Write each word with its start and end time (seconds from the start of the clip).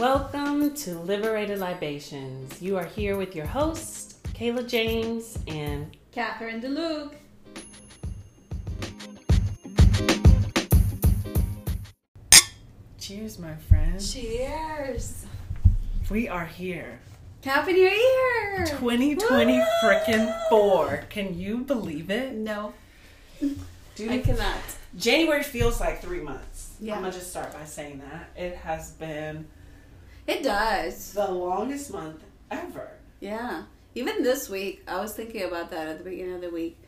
Welcome 0.00 0.74
to 0.76 0.98
Liberated 1.00 1.58
Libations. 1.58 2.62
You 2.62 2.78
are 2.78 2.86
here 2.86 3.18
with 3.18 3.36
your 3.36 3.44
host, 3.44 4.22
Kaila 4.32 4.66
James, 4.66 5.38
and 5.46 5.94
Catherine 6.10 6.62
DeLuke. 6.62 7.12
cheers, 12.98 13.38
my 13.38 13.54
friend. 13.54 14.00
Cheers. 14.00 15.26
We 16.08 16.28
are 16.30 16.46
here. 16.46 17.00
Happy 17.44 17.74
New 17.74 17.82
Year. 17.82 18.66
2020 18.68 19.58
Woo! 19.58 19.64
frickin' 19.84 20.48
four. 20.48 21.04
Can 21.10 21.38
you 21.38 21.58
believe 21.58 22.10
it? 22.10 22.32
No, 22.32 22.72
Dude, 23.38 24.10
I 24.10 24.20
cannot. 24.20 24.62
January 24.96 25.42
feels 25.42 25.78
like 25.78 26.00
three 26.00 26.22
months. 26.22 26.74
Yeah. 26.80 26.94
I'm 26.94 27.02
gonna 27.02 27.12
just 27.12 27.28
start 27.28 27.52
by 27.52 27.66
saying 27.66 28.00
that. 28.10 28.30
It 28.34 28.56
has 28.56 28.92
been 28.92 29.46
It 30.26 30.42
does. 30.42 31.12
the 31.12 31.30
longest 31.30 31.92
month 31.92 32.22
ever. 32.50 32.90
Yeah. 33.20 33.64
Even 33.94 34.22
this 34.22 34.48
week, 34.48 34.82
I 34.86 35.00
was 35.00 35.12
thinking 35.14 35.42
about 35.42 35.70
that 35.72 35.88
at 35.88 35.98
the 35.98 36.04
beginning 36.04 36.34
of 36.36 36.40
the 36.40 36.50
week. 36.50 36.78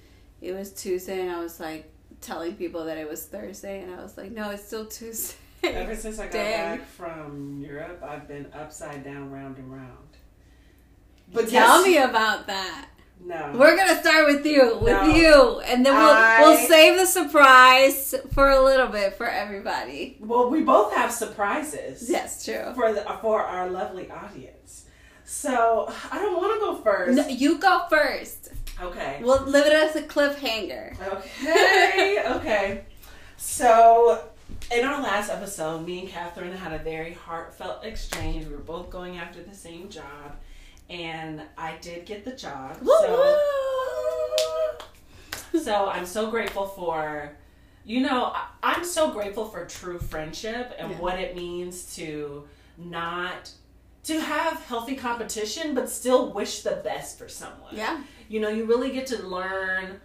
It 0.40 0.52
was 0.52 0.72
Tuesday, 0.72 1.20
and 1.20 1.30
I 1.30 1.40
was 1.42 1.58
like 1.60 1.90
telling 2.20 2.54
people 2.54 2.84
that 2.84 2.96
it 2.98 3.08
was 3.08 3.26
Thursday, 3.26 3.82
and 3.82 3.92
I 3.94 4.02
was 4.02 4.16
like, 4.16 4.30
no, 4.32 4.50
it's 4.50 4.64
still 4.64 4.86
Tuesday. 4.86 5.36
Ever 5.64 5.94
since 5.94 6.18
I 6.18 6.24
got 6.24 6.32
Dang. 6.32 6.78
back 6.78 6.86
from 6.88 7.60
Europe, 7.64 8.02
I've 8.04 8.26
been 8.26 8.46
upside 8.52 9.04
down, 9.04 9.30
round 9.30 9.58
and 9.58 9.72
round. 9.72 10.08
But 11.32 11.48
Tell 11.48 11.78
guess- 11.78 11.86
me 11.86 11.98
about 11.98 12.46
that. 12.48 12.88
No. 13.24 13.52
We're 13.54 13.76
gonna 13.76 14.00
start 14.00 14.26
with 14.26 14.44
you, 14.44 14.76
with 14.78 14.92
No. 14.92 15.04
you, 15.14 15.60
and 15.60 15.86
then 15.86 15.94
we'll 15.94 16.10
I- 16.10 16.40
we'll 16.40 16.56
save 16.56 16.98
the 16.98 17.06
surprise 17.06 18.14
for 18.34 18.50
a 18.50 18.60
little 18.60 18.88
bit 18.88 19.14
for 19.14 19.28
everybody. 19.28 20.16
well, 20.20 20.50
we 20.50 20.62
both 20.62 20.92
have 20.94 21.12
surprises. 21.12 22.10
Yes, 22.10 22.44
true. 22.44 22.72
For 22.74 22.92
the 22.92 23.02
for 23.20 23.40
our 23.42 23.70
lovely 23.70 24.10
audience. 24.10 24.84
So 25.24 25.90
I 26.10 26.18
don't 26.18 26.36
want 26.36 26.54
to 26.54 26.60
go 26.60 26.76
first. 26.82 27.12
No, 27.16 27.26
you 27.28 27.58
go 27.58 27.86
first. 27.88 28.48
Okay. 28.82 29.20
We'll 29.22 29.42
leave 29.44 29.66
it 29.66 29.72
as 29.72 29.94
a 29.96 30.02
cliffhanger. 30.02 30.96
Okay. 31.00 32.24
okay. 32.26 32.84
So 33.36 34.24
in 34.74 34.84
our 34.84 35.00
last 35.00 35.30
episode, 35.30 35.86
me 35.86 36.00
and 36.00 36.08
Catherine 36.08 36.52
had 36.52 36.72
a 36.72 36.78
very 36.82 37.12
heartfelt 37.12 37.84
exchange. 37.84 38.46
We 38.46 38.52
were 38.52 38.58
both 38.58 38.90
going 38.90 39.18
after 39.18 39.42
the 39.42 39.54
same 39.54 39.88
job, 39.88 40.36
and 40.92 41.42
I 41.56 41.76
did 41.80 42.04
get 42.04 42.24
the 42.24 42.32
job. 42.32 42.76
So. 42.84 43.38
So 45.62 45.88
I'm 45.88 46.06
so 46.06 46.30
grateful 46.30 46.66
for, 46.66 47.32
you 47.84 48.00
know, 48.00 48.34
I'm 48.62 48.84
so 48.84 49.10
grateful 49.10 49.46
for 49.46 49.64
true 49.66 49.98
friendship 49.98 50.74
and 50.78 50.90
Yeah. 50.92 50.98
what 50.98 51.18
it 51.18 51.36
means 51.36 51.94
to 51.96 52.48
not 52.78 53.50
to 54.04 54.18
have 54.20 54.54
healthy 54.64 54.96
competition 54.96 55.74
but 55.74 55.88
still 55.88 56.32
wish 56.32 56.62
the 56.62 56.80
best 56.84 57.18
for 57.18 57.28
someone. 57.28 57.76
Yeah. 57.76 58.02
You 58.28 58.40
know, 58.40 58.48
you 58.48 58.64
really 58.64 58.90
get 58.92 59.06
to 59.08 59.22
learn 59.22 60.00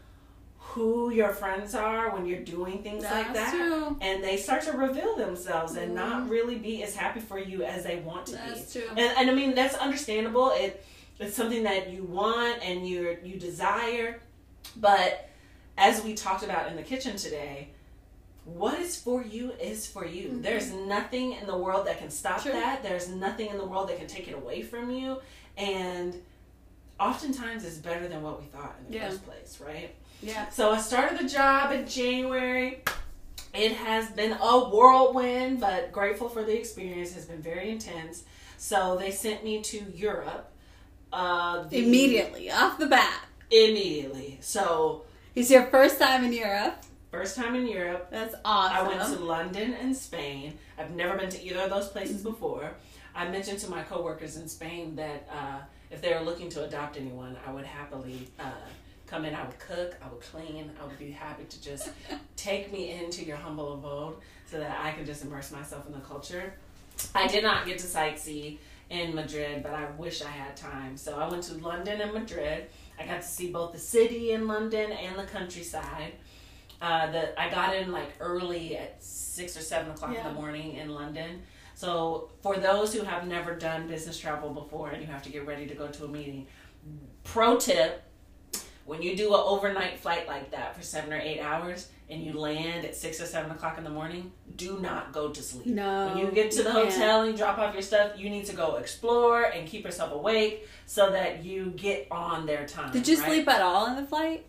who 0.78 1.10
your 1.10 1.30
friends 1.34 1.74
are 1.76 2.12
when 2.12 2.26
you're 2.26 2.44
doing 2.44 2.84
things 2.84 3.04
like 3.04 3.34
that. 3.34 3.52
true. 3.54 3.98
And 4.00 4.24
they 4.24 4.38
start 4.38 4.62
to 4.64 4.72
reveal 4.74 5.16
themselves 5.16 5.76
and 5.76 5.96
not 5.96 6.24
Mhm. 6.24 6.30
really 6.30 6.56
be 6.56 6.84
as 6.84 6.96
happy 6.96 7.20
for 7.20 7.40
you 7.40 7.64
as 7.64 7.84
they 7.84 7.98
want 7.98 8.28
to 8.28 8.34
That's 8.34 8.74
be. 8.74 8.80
true. 8.82 8.90
And, 8.92 9.00
and 9.18 9.30
I 9.32 9.34
mean 9.34 9.56
that's 9.56 9.76
understandable. 9.76 10.52
It 10.52 10.84
it's 11.20 11.36
something 11.36 11.64
that 11.64 11.90
you 11.90 12.04
want 12.04 12.64
and 12.64 12.88
you 12.88 13.18
you 13.24 13.40
desire, 13.40 14.20
but 14.76 15.28
as 15.78 16.04
we 16.04 16.14
talked 16.14 16.44
about 16.44 16.70
in 16.70 16.76
the 16.76 16.84
kitchen 16.84 17.18
today, 17.18 17.70
what 18.46 18.80
is 18.80 18.96
for 19.02 19.24
you 19.24 19.52
is 19.60 19.88
for 19.88 20.06
you. 20.06 20.30
Mhm. 20.30 20.44
There's 20.44 20.72
nothing 20.72 21.34
in 21.34 21.48
the 21.48 21.58
world 21.58 21.88
that 21.88 21.98
can 22.00 22.10
stop 22.12 22.42
True. 22.44 22.52
that. 22.52 22.84
There's 22.84 23.10
nothing 23.10 23.50
in 23.50 23.58
the 23.58 23.66
world 23.66 23.90
that 23.90 23.98
can 23.98 24.08
take 24.08 24.28
it 24.28 24.36
away 24.36 24.62
from 24.62 24.92
you, 24.92 25.20
and 25.58 26.22
oftentimes 27.00 27.66
it's 27.66 27.78
better 27.78 28.08
than 28.08 28.22
what 28.24 28.40
we 28.40 28.48
thought 28.48 28.76
in 28.86 28.92
the 28.92 28.98
Yeah. 28.98 29.10
first 29.10 29.26
place, 29.26 29.60
right? 29.60 29.94
Yeah. 30.22 30.50
So 30.50 30.72
I 30.72 30.80
started 30.80 31.20
the 31.20 31.28
job 31.30 31.72
in 31.72 31.88
January. 31.88 32.82
It 33.54 33.74
has 33.74 34.10
been 34.12 34.34
a 34.34 34.60
whirlwind, 34.70 35.60
but 35.60 35.92
grateful 35.92 36.30
for 36.30 36.44
the 36.44 36.58
experience. 36.58 37.14
Has 37.14 37.26
been 37.26 37.42
very 37.42 37.70
intense. 37.70 38.24
So 38.58 38.98
they 38.98 39.12
sent 39.12 39.44
me 39.44 39.62
to 39.64 39.80
Europe. 39.96 40.52
Uh, 41.14 41.64
the- 41.64 41.84
Immediately 41.86 42.52
off 42.52 42.78
the 42.78 42.88
bat. 42.88 43.26
Immediately. 43.52 44.40
So 44.42 45.04
It's 45.36 45.50
your 45.50 45.64
first 45.68 46.00
time 46.00 46.24
in 46.26 46.34
Europe. 46.34 46.76
first 47.12 47.36
time 47.38 47.56
in 47.56 47.68
Europe. 47.68 48.08
That's 48.12 48.36
awesome. 48.44 48.76
I 48.76 48.82
went 48.88 49.02
to 49.02 49.24
London 49.24 49.74
and 49.74 49.96
Spain. 49.96 50.58
I've 50.78 50.92
never 50.92 51.18
been 51.18 51.30
to 51.30 51.42
either 51.44 51.62
of 51.62 51.70
those 51.70 51.88
places 51.88 52.22
before. 52.22 52.72
I 53.16 53.28
mentioned 53.30 53.60
to 53.60 53.70
my 53.72 53.82
coworkers 53.84 54.36
in 54.38 54.48
Spain 54.48 54.96
that 54.98 55.28
uh, 55.32 55.60
if 55.90 56.02
they 56.02 56.14
were 56.14 56.20
looking 56.20 56.50
to 56.50 56.66
adopt 56.66 56.98
anyone, 56.98 57.38
I 57.48 57.52
would 57.52 57.66
happily 57.66 58.28
uh, 58.40 58.52
come 59.08 59.26
in. 59.26 59.34
I 59.34 59.46
would 59.46 59.58
cook, 59.60 59.96
I 60.04 60.10
would 60.10 60.22
clean, 60.22 60.72
I 60.82 60.86
would 60.86 61.00
be 61.00 61.12
happy 61.12 61.46
to 61.46 61.62
just 61.62 61.90
take 62.36 62.72
me 62.72 62.92
into 62.92 63.24
your 63.24 63.38
humble 63.38 63.74
abode 63.74 64.18
so 64.50 64.60
that 64.60 64.80
I 64.82 64.92
can 64.92 65.06
just 65.06 65.24
immerse 65.24 65.52
myself 65.52 65.88
in 65.88 65.94
the 65.94 66.00
culture. 66.00 66.54
I 67.16 67.28
did 67.28 67.44
not 67.44 67.66
get 67.66 67.80
to 67.80 67.88
sightsee 67.88 68.58
in 68.90 69.14
Madrid, 69.14 69.64
but 69.64 69.74
I 69.74 69.90
wish 69.98 70.22
I 70.22 70.30
had 70.30 70.56
time. 70.56 70.98
So 70.98 71.18
I 71.18 71.30
went 71.30 71.44
to 71.44 71.56
London 71.56 72.02
and 72.02 72.14
Madrid. 72.14 72.68
I 73.00 73.06
got 73.06 73.22
to 73.22 73.28
see 73.28 73.52
both 73.52 73.74
the 73.74 73.80
city 73.80 74.32
in 74.32 74.48
London 74.48 74.92
and 74.92 75.18
the 75.18 75.24
countryside. 75.24 76.14
Uh, 76.82 77.12
the 77.12 77.42
I 77.42 77.50
got 77.50 77.76
in 77.76 77.92
like 77.92 78.14
early 78.20 78.78
at 78.78 79.04
six 79.04 79.58
or 79.58 79.62
seven 79.62 79.92
o'clock 79.92 80.16
in 80.16 80.24
the 80.24 80.34
morning 80.34 80.76
in 80.76 80.90
London. 80.90 81.42
So 81.74 82.30
for 82.42 82.58
those 82.58 82.94
who 82.94 83.04
have 83.04 83.28
never 83.28 83.56
done 83.56 83.88
business 83.88 84.18
travel 84.20 84.52
before 84.52 84.90
and 84.90 85.02
you 85.02 85.08
have 85.08 85.24
to 85.24 85.30
get 85.30 85.46
ready 85.46 85.66
to 85.68 85.76
go 85.76 85.88
to 85.88 86.06
a 86.06 86.08
meeting, 86.08 86.48
pro 87.24 87.58
tip: 87.58 88.04
when 88.88 89.02
you 89.02 89.16
do 89.16 89.28
an 89.36 89.42
overnight 89.46 90.00
flight 90.00 90.28
like 90.28 90.52
that 90.52 90.76
for 90.76 90.82
seven 90.82 91.12
or 91.14 91.20
eight 91.20 91.40
hours 91.42 91.90
and 92.10 92.24
you 92.24 92.32
land 92.34 92.86
at 92.86 92.96
six 92.96 93.20
or 93.22 93.26
seven 93.26 93.52
o'clock 93.52 93.78
in 93.78 93.84
the 93.84 93.90
morning, 93.90 94.32
do 94.56 94.80
not 94.80 95.12
go 95.12 95.30
to 95.30 95.44
sleep. 95.44 95.66
no. 95.66 96.08
When 96.08 96.18
you 96.18 96.32
get 96.32 96.52
to 96.52 96.64
the 96.64 96.72
hotel 96.72 97.22
and 97.24 97.32
you 97.32 97.38
drop 97.38 97.58
off 97.58 97.74
your 97.74 97.82
stuff, 97.84 98.18
you 98.18 98.30
need 98.30 98.46
to 98.46 98.56
go 98.56 98.78
explore 98.78 99.44
and 99.44 99.68
keep 99.68 99.84
yourself 99.84 100.14
awake 100.14 100.68
so 100.86 101.12
that 101.12 101.44
you 101.44 101.74
get 101.76 102.08
on 102.10 102.46
their 102.46 102.66
time. 102.66 102.94
Did 102.94 103.08
you 103.10 103.18
right? 103.18 103.28
sleep 103.28 103.48
at 103.50 103.62
all 103.62 103.88
in 103.88 103.98
the 103.98 104.06
flight? 104.06 104.46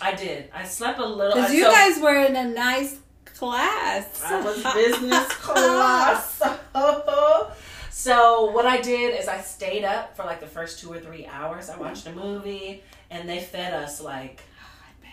I 0.00 0.14
did. 0.14 0.50
I 0.54 0.64
slept 0.64 1.00
a 1.00 1.04
little. 1.04 1.34
Because 1.34 1.50
uh, 1.50 1.54
you 1.54 1.64
so- 1.64 1.72
guys 1.72 2.00
were 2.00 2.24
in 2.24 2.36
a 2.36 2.48
nice 2.48 3.00
class. 3.24 4.22
I 4.24 4.40
was 4.40 4.62
business 4.74 5.26
class. 5.32 6.40
so 8.00 8.50
what 8.50 8.64
I 8.64 8.80
did 8.80 9.20
is 9.20 9.28
I 9.28 9.42
stayed 9.42 9.84
up 9.84 10.16
for 10.16 10.24
like 10.24 10.40
the 10.40 10.46
first 10.46 10.80
two 10.80 10.90
or 10.90 10.98
three 10.98 11.26
hours. 11.26 11.68
I 11.68 11.76
watched 11.76 12.06
a 12.06 12.12
movie 12.12 12.82
and 13.10 13.28
they 13.28 13.40
fed 13.40 13.74
us 13.74 14.00
like 14.00 14.40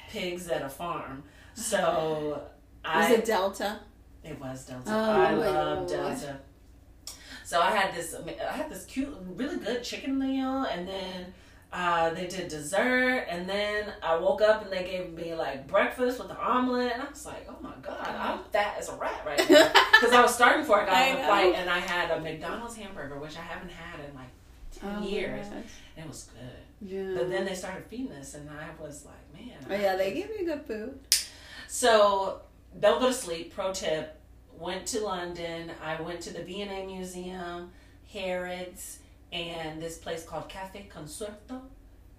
pigs 0.09 0.47
at 0.47 0.61
a 0.61 0.69
farm. 0.69 1.23
So 1.53 2.43
I 2.85 3.09
Was 3.09 3.19
it 3.19 3.25
Delta? 3.25 3.79
it 4.23 4.39
was 4.39 4.65
Delta. 4.65 4.89
Oh, 4.89 5.11
I 5.11 5.31
love. 5.33 5.89
Delta. 5.89 6.39
So 7.43 7.59
I 7.59 7.71
had 7.71 7.93
this 7.93 8.15
I 8.15 8.51
had 8.53 8.69
this 8.69 8.85
cute, 8.85 9.13
really 9.35 9.57
good 9.57 9.83
chicken 9.83 10.17
meal, 10.17 10.63
and 10.63 10.87
then 10.87 11.33
uh, 11.73 12.09
they 12.11 12.28
did 12.28 12.47
dessert, 12.47 13.25
and 13.29 13.47
then 13.47 13.91
I 14.01 14.16
woke 14.17 14.41
up 14.41 14.63
and 14.63 14.72
they 14.72 14.83
gave 14.85 15.13
me 15.13 15.35
like 15.35 15.67
breakfast 15.67 16.17
with 16.19 16.29
the 16.29 16.38
omelet, 16.39 16.94
and 16.94 17.01
I 17.03 17.09
was 17.09 17.25
like, 17.25 17.45
oh 17.50 17.57
my 17.61 17.73
god, 17.81 18.07
I'm 18.07 18.39
fat 18.51 18.75
as 18.79 18.89
a 18.89 18.95
rat 18.95 19.23
right 19.25 19.38
now 19.50 19.72
because 19.91 20.13
I 20.13 20.22
was 20.22 20.33
starting 20.33 20.61
before 20.61 20.81
I 20.81 20.85
got 20.85 20.95
I 20.95 21.09
on 21.09 21.16
the 21.16 21.22
know. 21.22 21.27
flight, 21.27 21.56
and 21.56 21.69
I 21.69 21.79
had 21.79 22.11
a 22.11 22.22
McDonald's 22.22 22.75
hamburger, 22.75 23.19
which 23.19 23.38
I 23.38 23.41
haven't 23.41 23.72
had 23.72 24.00
in 24.00 24.16
like 24.16 24.29
ten 24.79 25.03
Oh, 25.03 25.07
years, 25.07 25.47
and 25.47 25.63
it 25.97 26.07
was 26.07 26.29
good. 26.33 26.89
Yeah. 26.89 27.16
But 27.17 27.29
then 27.29 27.44
they 27.45 27.53
started 27.56 27.83
feeding 27.88 28.11
us, 28.13 28.33
and 28.35 28.50
I 28.50 28.69
was 28.81 29.06
like, 29.06 29.33
man. 29.45 29.57
Oh 29.69 29.75
yeah, 29.75 29.95
they 29.95 30.13
give 30.13 30.29
you 30.39 30.45
good 30.45 30.61
food. 30.61 31.00
So 31.67 32.41
don't 32.80 33.01
go 33.01 33.07
to 33.07 33.13
sleep. 33.13 33.53
Pro 33.53 33.74
tip: 33.74 34.19
went 34.57 34.86
to 34.88 35.01
London. 35.01 35.71
I 35.83 36.01
went 36.01 36.21
to 36.21 36.33
the 36.33 36.44
V&A 36.44 36.86
Museum, 36.86 37.71
Harrods, 38.13 39.00
and 39.31 39.81
this 39.81 39.97
place 39.97 40.24
called 40.24 40.50
Cafe 40.50 40.88
Concerto. 40.89 41.62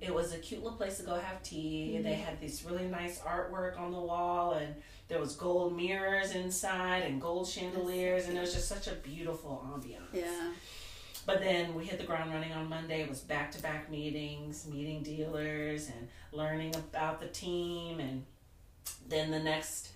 It 0.01 0.15
was 0.15 0.33
a 0.33 0.39
cute 0.39 0.63
little 0.63 0.79
place 0.79 0.99
to 0.99 1.03
go 1.03 1.17
have 1.17 1.43
tea. 1.43 1.99
They 2.03 2.15
had 2.15 2.41
this 2.41 2.65
really 2.65 2.87
nice 2.87 3.19
artwork 3.21 3.81
on 3.81 3.91
the 3.91 3.99
wall, 3.99 4.53
and 4.53 4.77
there 5.09 5.19
was 5.19 5.35
gold 5.35 5.77
mirrors 5.77 6.37
inside 6.37 7.03
and 7.03 7.21
gold 7.21 7.49
chandeliers, 7.49 8.29
and 8.29 8.39
it 8.39 8.41
was 8.41 8.55
just 8.55 8.69
such 8.69 8.87
a 8.87 8.95
beautiful 8.95 9.67
ambiance. 9.75 10.13
Yeah. 10.13 10.53
But 11.27 11.41
then 11.41 11.75
we 11.75 11.85
hit 11.85 11.99
the 11.99 12.07
ground 12.07 12.33
running 12.33 12.53
on 12.53 12.69
Monday. 12.69 13.03
It 13.03 13.09
was 13.09 13.21
back 13.21 13.51
to 13.53 13.61
back 13.61 13.91
meetings, 13.91 14.67
meeting 14.67 15.03
dealers, 15.03 15.89
and 15.89 16.09
learning 16.33 16.75
about 16.77 17.21
the 17.21 17.27
team. 17.27 17.99
And 17.99 18.25
then 19.09 19.31
the 19.31 19.41
next, 19.41 19.91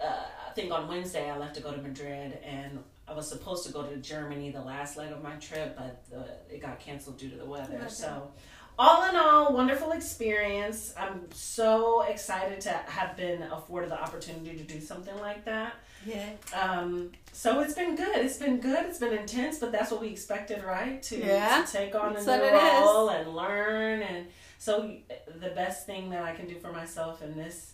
uh, 0.00 0.24
I 0.48 0.52
think 0.52 0.70
on 0.70 0.88
Wednesday, 0.88 1.30
I 1.30 1.38
left 1.38 1.54
to 1.54 1.62
go 1.62 1.72
to 1.72 1.80
Madrid, 1.80 2.38
and 2.44 2.84
I 3.08 3.14
was 3.14 3.28
supposed 3.28 3.66
to 3.66 3.72
go 3.72 3.82
to 3.82 3.96
Germany 3.96 4.50
the 4.50 4.60
last 4.62 4.96
leg 4.96 5.12
of 5.12 5.22
my 5.22 5.34
trip, 5.36 5.76
but 5.76 6.04
the, 6.10 6.54
it 6.54 6.60
got 6.62 6.78
canceled 6.80 7.18
due 7.18 7.28
to 7.30 7.36
the 7.36 7.44
weather. 7.44 7.76
Okay. 7.76 7.88
So 7.88 8.30
all 8.78 9.08
in 9.08 9.16
all, 9.16 9.52
wonderful 9.52 9.92
experience. 9.92 10.94
I'm 10.96 11.30
so 11.32 12.02
excited 12.02 12.60
to 12.62 12.70
have 12.70 13.16
been 13.16 13.42
afforded 13.42 13.90
the 13.90 14.00
opportunity 14.00 14.56
to 14.56 14.64
do 14.64 14.80
something 14.80 15.16
like 15.18 15.44
that. 15.44 15.74
Yeah. 16.06 16.30
Um, 16.54 17.10
so 17.32 17.60
it's 17.60 17.74
been 17.74 17.96
good. 17.96 18.16
It's 18.16 18.38
been 18.38 18.60
good. 18.60 18.86
It's 18.86 18.98
been 18.98 19.12
intense, 19.12 19.58
but 19.58 19.72
that's 19.72 19.90
what 19.90 20.00
we 20.00 20.08
expected, 20.08 20.62
right? 20.64 21.02
To, 21.04 21.18
Yeah. 21.18 21.64
to 21.66 21.70
take 21.72 21.94
on 21.94 22.14
That's 22.14 22.26
a 22.26 22.38
new 22.38 22.44
it 22.44 22.54
is. 22.54 22.80
role 22.80 23.08
and 23.10 23.34
learn. 23.34 24.02
And 24.02 24.26
so 24.58 24.94
the 25.40 25.50
best 25.50 25.86
thing 25.86 26.08
that 26.10 26.22
I 26.22 26.32
can 26.34 26.46
do 26.48 26.58
for 26.58 26.72
myself 26.72 27.20
in 27.22 27.36
this 27.36 27.71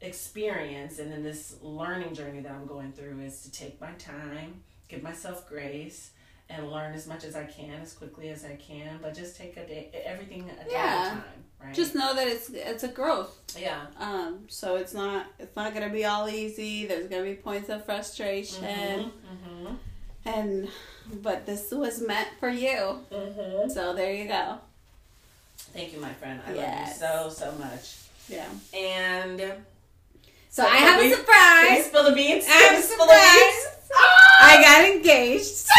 experience 0.00 0.98
and 0.98 1.12
in 1.12 1.22
this 1.22 1.56
learning 1.62 2.14
journey 2.14 2.40
that 2.40 2.52
I'm 2.52 2.66
going 2.66 2.92
through 2.92 3.20
is 3.20 3.42
to 3.42 3.50
take 3.50 3.80
my 3.80 3.90
time, 3.92 4.62
give 4.88 5.02
myself 5.02 5.48
grace, 5.48 6.10
and 6.50 6.70
learn 6.70 6.94
as 6.94 7.06
much 7.06 7.24
as 7.24 7.36
I 7.36 7.44
can, 7.44 7.80
as 7.82 7.92
quickly 7.92 8.30
as 8.30 8.44
I 8.44 8.56
can. 8.56 8.98
But 9.02 9.14
just 9.14 9.36
take 9.36 9.56
a 9.56 9.66
day, 9.66 9.90
everything 10.04 10.42
a 10.48 10.54
day 10.54 10.60
at 10.60 10.70
Yeah. 10.70 11.06
a 11.06 11.10
time, 11.10 11.22
right? 11.62 11.74
Just 11.74 11.94
know 11.94 12.14
that 12.14 12.26
it's 12.28 12.48
it's 12.50 12.84
a 12.84 12.88
growth. 12.88 13.36
yeah. 13.58 13.86
Um, 13.98 14.44
so 14.48 14.76
it's 14.76 14.94
not 14.94 15.26
it's 15.38 15.54
not 15.56 15.74
gonna 15.74 15.90
be 15.90 16.04
all 16.06 16.28
easy. 16.28 16.86
There's 16.86 17.08
gonna 17.08 17.24
be 17.24 17.34
points 17.34 17.68
of 17.68 17.84
frustration, 17.84 18.64
Mm-hmm. 18.64 19.74
and 20.24 20.68
but 21.22 21.44
this 21.44 21.70
was 21.70 22.00
meant 22.00 22.28
for 22.40 22.48
you. 22.48 23.00
Mm-hmm. 23.12 23.68
So 23.70 23.92
there 23.94 24.12
you 24.14 24.26
go. 24.28 24.58
Thank 25.74 25.92
you, 25.92 26.00
my 26.00 26.12
friend. 26.14 26.40
I 26.46 26.54
Yes. 26.54 27.00
love 27.02 27.26
you 27.26 27.30
so 27.32 27.44
so 27.50 27.52
much. 27.58 27.96
Yeah. 28.28 28.48
And 28.72 29.52
So 30.50 30.64
I 30.64 30.76
have 30.76 30.98
a 30.98 31.02
Can 31.02 31.10
you 31.10 31.16
surprise. 31.16 31.86
spill 31.86 32.04
the 32.04 32.12
beans? 32.12 32.46
I 32.48 32.52
have 32.52 32.72
a 32.72 32.76
you 32.76 32.82
spill 32.82 33.06
the 33.06 33.12
beans? 33.12 33.54
surprise. 33.54 33.78
I 34.40 34.56
ah! 34.56 34.62
got 34.62 34.84
engaged. 34.90 35.44
So 35.44 35.74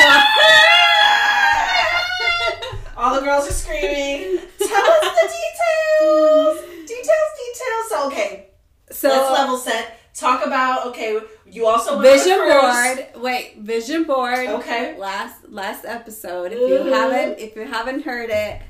All 3.00 3.16
the 3.16 3.22
girls 3.22 3.50
are 3.50 3.54
screaming. 3.54 4.40
Tell 4.58 4.86
us 4.86 5.02
the 5.02 5.28
details. 5.38 6.60
Details, 6.88 7.32
details. 7.40 7.90
So 7.90 8.08
okay, 8.08 8.48
so 8.92 9.08
let's 9.08 9.32
level 9.32 9.58
set. 9.58 9.96
Talk 10.14 10.46
about 10.46 10.88
okay. 10.88 11.20
You 11.50 11.66
also 11.66 11.98
went 11.98 12.08
on 12.08 12.14
a 12.14 12.18
vision 12.18 12.38
board. 12.38 13.24
Wait, 13.24 13.58
vision 13.60 14.04
board. 14.04 14.48
Okay. 14.50 14.98
Last 14.98 15.48
last 15.50 15.86
episode. 15.86 16.52
If 16.52 16.60
you 16.60 16.92
haven't 16.92 17.40
if 17.40 17.56
you 17.56 17.64
haven't 17.64 18.04
heard 18.04 18.30
it, 18.30 18.62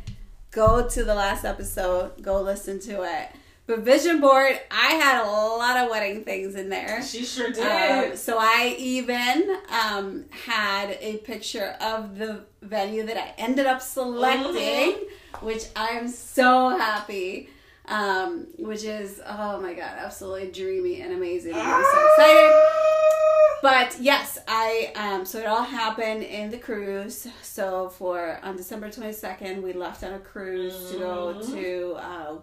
go 0.52 0.88
to 0.88 1.04
the 1.04 1.16
last 1.16 1.44
episode. 1.44 2.22
Go 2.22 2.42
listen 2.42 2.80
to 2.82 3.02
it. 3.02 3.30
But 3.70 3.82
vision 3.82 4.20
board, 4.20 4.60
I 4.72 4.96
had 4.96 5.22
a 5.24 5.30
lot 5.30 5.78
of 5.78 5.92
wedding 5.92 6.24
things 6.24 6.56
in 6.56 6.70
there. 6.70 7.04
She 7.04 7.24
sure 7.24 7.52
did. 7.52 8.10
Um, 8.12 8.18
so 8.18 8.38
I 8.40 8.76
even 8.80 9.58
um, 9.70 10.26
had 10.32 10.98
a 11.00 11.18
picture 11.18 11.76
of 11.80 12.18
the 12.18 12.46
venue 12.64 13.06
that 13.06 13.16
I 13.16 13.32
ended 13.38 13.68
up 13.68 13.80
selecting, 13.80 14.96
which 15.42 15.66
I'm 15.76 16.08
so 16.08 16.70
happy. 16.80 17.50
Um, 17.88 18.48
which 18.58 18.84
is 18.84 19.22
oh 19.24 19.60
my 19.62 19.74
god, 19.76 19.98
absolutely 20.00 20.50
dreamy 20.52 21.02
and 21.02 21.14
amazing. 21.14 21.54
I'm 21.56 21.84
so 21.84 22.08
excited. 22.08 22.62
But 23.62 23.98
yes, 24.02 24.40
I 24.48 24.92
um 24.96 25.26
so 25.26 25.38
it 25.38 25.46
all 25.46 25.64
happened 25.64 26.24
in 26.24 26.50
the 26.50 26.58
cruise. 26.58 27.28
So 27.44 27.90
for 27.90 28.40
on 28.42 28.58
December 28.58 28.90
twenty 28.90 29.14
second, 29.14 29.62
we 29.62 29.74
left 29.74 30.04
on 30.04 30.14
a 30.14 30.20
cruise 30.20 30.92
to 30.92 30.98
go 30.98 31.36
Mhm. 31.40 31.52
to 31.54 31.94
uh, 32.00 32.36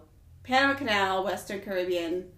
Panama 0.47 0.73
Canal, 0.75 1.23
Western 1.23 1.59
Caribbean. 1.61 2.31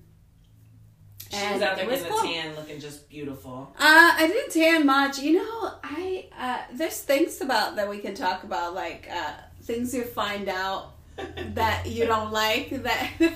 She 1.29 1.35
was 1.35 1.43
And 1.43 1.63
out 1.63 1.77
there 1.77 1.85
was 1.87 1.99
getting 2.01 2.11
cool. 2.17 2.27
a 2.27 2.33
tan, 2.33 2.55
looking 2.55 2.79
just 2.79 3.07
beautiful. 3.07 3.71
Uh, 3.75 4.11
I 4.17 4.27
didn't 4.27 4.51
tan 4.51 4.85
much. 4.85 5.19
You 5.19 5.33
know, 5.33 5.73
I 5.83 6.27
uh, 6.37 6.57
there's 6.73 7.01
things 7.01 7.39
about 7.41 7.75
that 7.75 7.87
we 7.87 7.99
can 7.99 8.15
talk 8.15 8.43
about, 8.43 8.73
like 8.73 9.07
uh, 9.11 9.33
things 9.61 9.93
you 9.93 10.03
find 10.03 10.49
out 10.49 10.93
that 11.53 11.85
you 11.85 12.05
don't 12.07 12.31
like 12.31 12.69
that 12.83 13.11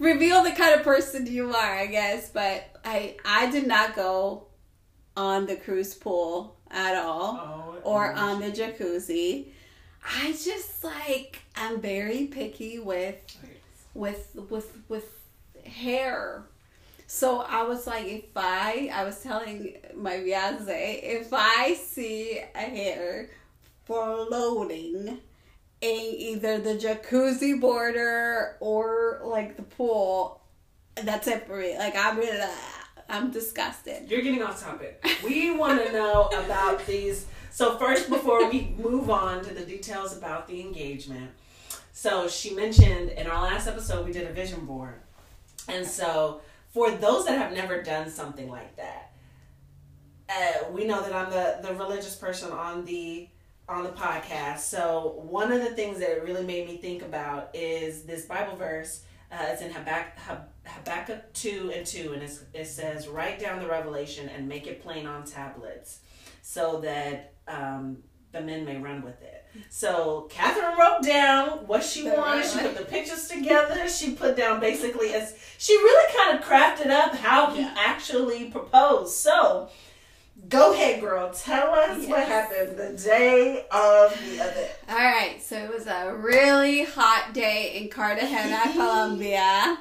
reveal 0.00 0.42
the 0.42 0.50
kind 0.50 0.74
of 0.74 0.82
person 0.82 1.26
you 1.26 1.50
are, 1.54 1.74
I 1.74 1.86
guess. 1.86 2.30
But 2.30 2.64
I 2.84 3.14
I 3.24 3.48
did 3.50 3.68
not 3.68 3.94
go 3.94 4.48
on 5.16 5.46
the 5.46 5.54
cruise 5.54 5.94
pool 5.94 6.56
at 6.68 6.96
all 6.96 7.38
Oh, 7.40 7.80
or 7.84 8.12
gosh. 8.12 8.18
on 8.20 8.40
the 8.40 8.50
jacuzzi. 8.50 9.50
I 10.20 10.32
just 10.32 10.82
like 10.82 11.42
I'm 11.54 11.80
very 11.80 12.26
picky 12.26 12.80
with 12.80 13.14
with 13.94 14.36
with 14.50 14.76
with 14.88 15.08
hair. 15.64 16.44
So 17.06 17.40
I 17.40 17.62
was 17.62 17.86
like, 17.86 18.06
if 18.06 18.24
I 18.36 18.90
I 18.92 19.04
was 19.04 19.20
telling 19.22 19.76
my 19.94 20.20
fiance, 20.20 21.00
if 21.02 21.28
I 21.32 21.74
see 21.74 22.40
a 22.54 22.58
hair 22.58 23.30
floating 23.84 25.20
in 25.80 26.00
either 26.00 26.58
the 26.58 26.74
jacuzzi 26.74 27.60
border 27.60 28.56
or 28.60 29.20
like 29.24 29.56
the 29.56 29.62
pool, 29.62 30.40
that's 31.02 31.28
it 31.28 31.46
for 31.46 31.58
me. 31.58 31.76
Like 31.76 31.94
I'm 31.96 32.16
really, 32.16 32.48
I'm 33.08 33.30
disgusted. 33.30 34.10
You're 34.10 34.22
getting 34.22 34.42
off 34.42 34.62
topic. 34.62 35.04
We 35.22 35.50
want 35.54 35.84
to 35.84 35.92
know 35.92 36.28
about 36.28 36.84
these. 36.86 37.26
So 37.50 37.78
first, 37.78 38.08
before 38.08 38.50
we 38.50 38.74
move 38.78 39.10
on 39.10 39.44
to 39.44 39.54
the 39.54 39.64
details 39.64 40.16
about 40.16 40.48
the 40.48 40.60
engagement, 40.60 41.30
so 41.94 42.28
she 42.28 42.54
mentioned 42.54 43.10
in 43.10 43.28
our 43.28 43.40
last 43.40 43.68
episode 43.68 44.04
we 44.04 44.12
did 44.12 44.28
a 44.28 44.32
vision 44.32 44.66
board, 44.66 45.00
and 45.68 45.86
so 45.86 46.40
for 46.70 46.90
those 46.90 47.24
that 47.24 47.38
have 47.38 47.52
never 47.52 47.82
done 47.82 48.10
something 48.10 48.50
like 48.50 48.74
that, 48.76 49.12
uh, 50.28 50.70
we 50.72 50.84
know 50.84 51.00
that 51.00 51.14
I'm 51.14 51.30
the 51.30 51.66
the 51.66 51.74
religious 51.74 52.16
person 52.16 52.50
on 52.50 52.84
the 52.84 53.28
on 53.68 53.84
the 53.84 53.90
podcast. 53.90 54.58
So 54.58 55.20
one 55.22 55.52
of 55.52 55.60
the 55.60 55.70
things 55.70 56.00
that 56.00 56.10
it 56.10 56.24
really 56.24 56.44
made 56.44 56.66
me 56.66 56.78
think 56.78 57.02
about 57.02 57.50
is 57.54 58.02
this 58.02 58.26
Bible 58.26 58.56
verse. 58.56 59.04
Uh, 59.32 59.46
it's 59.48 59.62
in 59.62 59.72
Habakkuk, 59.72 60.42
Habakkuk 60.64 61.32
2 61.32 61.72
and 61.74 61.86
2, 61.86 62.12
and 62.12 62.22
it 62.22 62.66
says, 62.66 63.08
Write 63.08 63.40
down 63.40 63.60
the 63.60 63.66
revelation 63.66 64.28
and 64.28 64.48
make 64.48 64.66
it 64.66 64.82
plain 64.82 65.06
on 65.06 65.24
tablets 65.24 66.00
so 66.42 66.80
that 66.80 67.34
um, 67.48 67.98
the 68.32 68.40
men 68.40 68.64
may 68.64 68.76
run 68.76 69.02
with 69.02 69.20
it. 69.22 69.43
So 69.68 70.28
Catherine 70.30 70.78
wrote 70.78 71.02
down 71.02 71.66
what 71.66 71.82
she 71.82 72.04
wanted. 72.04 72.46
She 72.46 72.58
right. 72.58 72.66
put 72.66 72.78
the 72.78 72.84
pictures 72.84 73.28
together. 73.28 73.88
She 73.88 74.14
put 74.14 74.36
down 74.36 74.60
basically 74.60 75.12
as 75.14 75.36
she 75.58 75.74
really 75.74 76.14
kind 76.16 76.38
of 76.38 76.44
crafted 76.44 76.90
up 76.90 77.14
how 77.14 77.52
he 77.52 77.62
actually 77.62 78.46
proposed. 78.46 79.14
So 79.14 79.68
go 80.48 80.72
ahead, 80.72 81.00
girl. 81.00 81.32
Tell 81.32 81.74
us 81.74 82.06
what 82.06 82.26
happened 82.26 82.76
the 82.76 83.00
day 83.02 83.66
of 83.70 84.18
the 84.24 84.34
event. 84.34 84.70
All 84.88 84.96
right, 84.96 85.42
so 85.42 85.56
it 85.56 85.72
was 85.72 85.86
a 85.86 86.14
really 86.14 86.84
hot 86.84 87.32
day 87.32 87.80
in 87.80 87.88
Cartagena, 87.88 88.62
Colombia. 88.72 89.78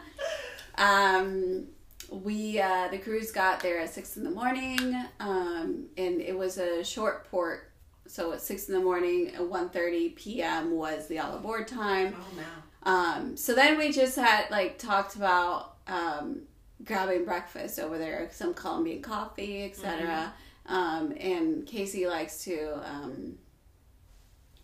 Um, 0.78 1.68
we 2.10 2.60
uh, 2.60 2.88
the 2.90 2.98
cruise 2.98 3.32
got 3.32 3.60
there 3.62 3.80
at 3.80 3.94
six 3.94 4.18
in 4.18 4.24
the 4.24 4.30
morning, 4.30 4.96
um, 5.20 5.86
and 5.98 6.22
it 6.22 6.38
was 6.38 6.58
a 6.58 6.84
short 6.84 7.30
port. 7.30 7.72
So 8.08 8.34
at 8.34 8.42
six 8.42 8.68
in 8.68 8.76
the 8.76 8.82
morning, 8.82 9.30
at 9.30 9.42
1.30 9.42 10.16
p.m. 10.16 10.72
was 10.72 11.08
the 11.08 11.20
all 11.20 11.36
aboard 11.36 11.68
time. 11.68 12.16
Oh 12.18 12.36
no. 12.36 12.92
Um, 12.92 13.38
so 13.38 13.56
then 13.56 13.78
we 13.78 13.92
just 13.92 14.16
had 14.18 14.52
like 14.52 14.78
talked 14.78 15.16
about 15.16 15.76
um, 15.88 16.42
grabbing 16.84 17.26
breakfast 17.26 17.80
over 17.80 17.98
there, 17.98 18.30
some 18.32 18.54
Colombian 18.54 19.02
coffee, 19.02 19.64
etc. 19.64 20.34
Um, 20.66 21.14
and 21.20 21.66
Casey 21.66 22.08
likes 22.08 22.44
to 22.46 22.82
um, 22.86 23.38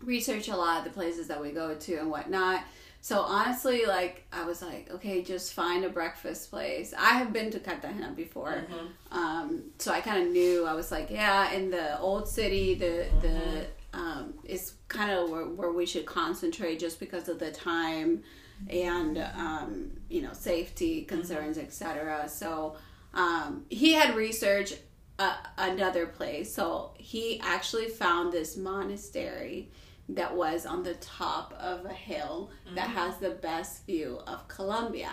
research 0.02 0.48
a 0.48 0.56
lot 0.56 0.78
of 0.78 0.84
the 0.84 0.90
places 0.90 1.28
that 1.28 1.40
we 1.40 1.50
go 1.50 1.74
to 1.74 1.96
and 1.96 2.10
whatnot. 2.10 2.62
So 3.02 3.20
honestly, 3.20 3.86
like 3.86 4.26
I 4.32 4.44
was 4.44 4.60
like, 4.62 4.90
okay, 4.90 5.22
just 5.22 5.54
find 5.54 5.84
a 5.84 5.88
breakfast 5.88 6.50
place. 6.50 6.92
I 6.96 7.14
have 7.14 7.32
been 7.32 7.50
to 7.52 7.58
Cartagena 7.58 8.12
before, 8.14 8.66
Mhm. 8.70 8.88
um, 9.16 9.62
so 9.78 9.90
I 9.92 10.00
kind 10.00 10.22
of 10.26 10.30
knew. 10.32 10.66
I 10.66 10.74
was 10.74 10.90
like, 10.92 11.10
yeah, 11.10 11.50
in 11.52 11.70
the 11.70 11.98
old 11.98 12.28
city, 12.28 12.74
the 12.74 13.06
Mhm. 13.06 13.20
the 13.22 13.66
um, 13.92 14.34
is 14.44 14.74
kind 14.86 15.10
of 15.10 15.30
where, 15.30 15.46
where 15.46 15.72
we 15.72 15.84
should 15.84 16.06
concentrate 16.06 16.78
just 16.78 17.00
because 17.00 17.28
of 17.28 17.38
the 17.40 17.50
time 17.50 18.22
and 18.68 19.18
um, 19.18 19.90
you 20.08 20.20
know 20.22 20.32
safety 20.32 21.02
concerns, 21.02 21.58
etc. 21.58 22.28
So 22.28 22.76
um, 23.14 23.64
he 23.70 23.92
had 23.94 24.14
researched 24.14 24.78
uh, 25.18 25.36
another 25.58 26.06
place. 26.06 26.54
So 26.54 26.92
he 26.96 27.40
actually 27.40 27.88
found 27.88 28.32
this 28.32 28.56
monastery 28.56 29.70
that 30.14 30.36
was 30.36 30.66
on 30.66 30.82
the 30.82 30.94
top 30.94 31.54
of 31.58 31.84
a 31.84 31.92
hill 31.92 32.50
that 32.74 32.88
mm-hmm. 32.88 32.96
has 32.96 33.18
the 33.18 33.30
best 33.30 33.86
view 33.86 34.20
of 34.26 34.48
Colombia. 34.48 35.10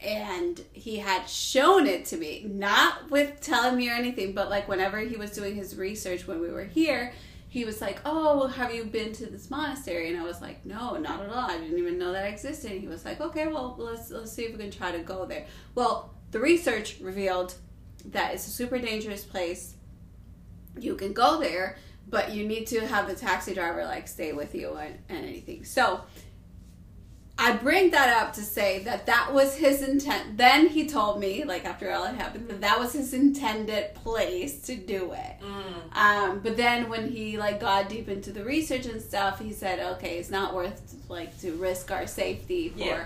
And 0.00 0.60
he 0.72 0.98
had 0.98 1.28
shown 1.28 1.86
it 1.86 2.04
to 2.06 2.16
me, 2.16 2.44
not 2.46 3.10
with 3.10 3.40
telling 3.40 3.76
me 3.76 3.88
or 3.88 3.94
anything, 3.94 4.32
but 4.32 4.50
like 4.50 4.68
whenever 4.68 4.98
he 4.98 5.16
was 5.16 5.30
doing 5.30 5.54
his 5.54 5.76
research 5.76 6.26
when 6.26 6.40
we 6.40 6.50
were 6.50 6.64
here, 6.64 7.12
he 7.54 7.64
was 7.64 7.80
like, 7.80 8.00
"Oh, 8.04 8.48
have 8.48 8.74
you 8.74 8.84
been 8.84 9.12
to 9.12 9.26
this 9.26 9.48
monastery?" 9.48 10.10
And 10.10 10.18
I 10.18 10.24
was 10.24 10.42
like, 10.42 10.66
"No, 10.66 10.96
not 10.96 11.20
at 11.22 11.30
all. 11.30 11.48
I 11.48 11.56
didn't 11.56 11.78
even 11.78 11.98
know 11.98 12.10
that 12.10 12.28
existed." 12.28 12.72
And 12.72 12.80
he 12.80 12.88
was 12.88 13.04
like, 13.04 13.20
"Okay, 13.20 13.46
well, 13.46 13.76
let's 13.78 14.10
let's 14.10 14.32
see 14.32 14.42
if 14.42 14.52
we 14.52 14.58
can 14.58 14.72
try 14.72 14.90
to 14.90 14.98
go 14.98 15.24
there." 15.24 15.46
Well, 15.76 16.12
the 16.32 16.40
research 16.40 16.98
revealed 17.00 17.54
that 18.06 18.34
it's 18.34 18.48
a 18.48 18.50
super 18.50 18.78
dangerous 18.78 19.22
place. 19.22 19.76
You 20.76 20.96
can 20.96 21.12
go 21.12 21.38
there, 21.38 21.78
but 22.08 22.32
you 22.32 22.46
need 22.46 22.66
to 22.68 22.86
have 22.86 23.06
the 23.08 23.14
taxi 23.14 23.54
driver 23.54 23.84
like 23.84 24.08
stay 24.08 24.32
with 24.32 24.54
you 24.54 24.74
and, 24.74 24.98
and 25.08 25.24
anything. 25.26 25.64
So 25.64 26.02
I 27.36 27.52
bring 27.56 27.90
that 27.90 28.22
up 28.22 28.32
to 28.34 28.42
say 28.42 28.84
that 28.84 29.06
that 29.06 29.32
was 29.34 29.56
his 29.56 29.82
intent. 29.82 30.36
Then 30.36 30.68
he 30.68 30.86
told 30.86 31.18
me, 31.18 31.42
like 31.42 31.64
after 31.64 31.90
all 31.90 32.04
had 32.04 32.14
happened, 32.14 32.48
that 32.48 32.60
that 32.60 32.78
was 32.78 32.92
his 32.92 33.12
intended 33.12 33.92
place 33.96 34.62
to 34.62 34.76
do 34.76 35.12
it. 35.12 35.36
Mm. 35.42 35.96
Um, 35.96 36.40
but 36.40 36.56
then 36.56 36.88
when 36.88 37.08
he 37.10 37.36
like 37.36 37.58
got 37.58 37.88
deep 37.88 38.08
into 38.08 38.30
the 38.30 38.44
research 38.44 38.86
and 38.86 39.02
stuff, 39.02 39.40
he 39.40 39.52
said, 39.52 39.80
okay, 39.96 40.18
it's 40.18 40.30
not 40.30 40.54
worth 40.54 40.94
like 41.08 41.36
to 41.40 41.52
risk 41.56 41.90
our 41.90 42.06
safety 42.06 42.68
for 42.68 42.78
Yeah. 42.78 43.04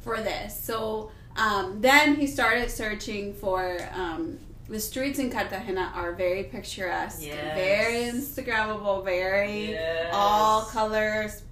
for 0.00 0.16
this. 0.16 0.58
So 0.60 1.12
um, 1.36 1.80
then 1.80 2.16
he 2.16 2.26
started 2.26 2.72
searching 2.72 3.32
for 3.32 3.78
um, 3.94 4.40
the 4.68 4.78
streets 4.80 5.18
in 5.18 5.30
Cartagena 5.30 5.92
are 5.94 6.12
very 6.12 6.44
picturesque, 6.44 7.20
Yes. 7.22 7.56
very 7.56 7.94
Instagrammable, 8.12 9.04
very 9.04 9.70
Yes. 9.70 10.10
all 10.12 10.62
colors, 10.62 11.42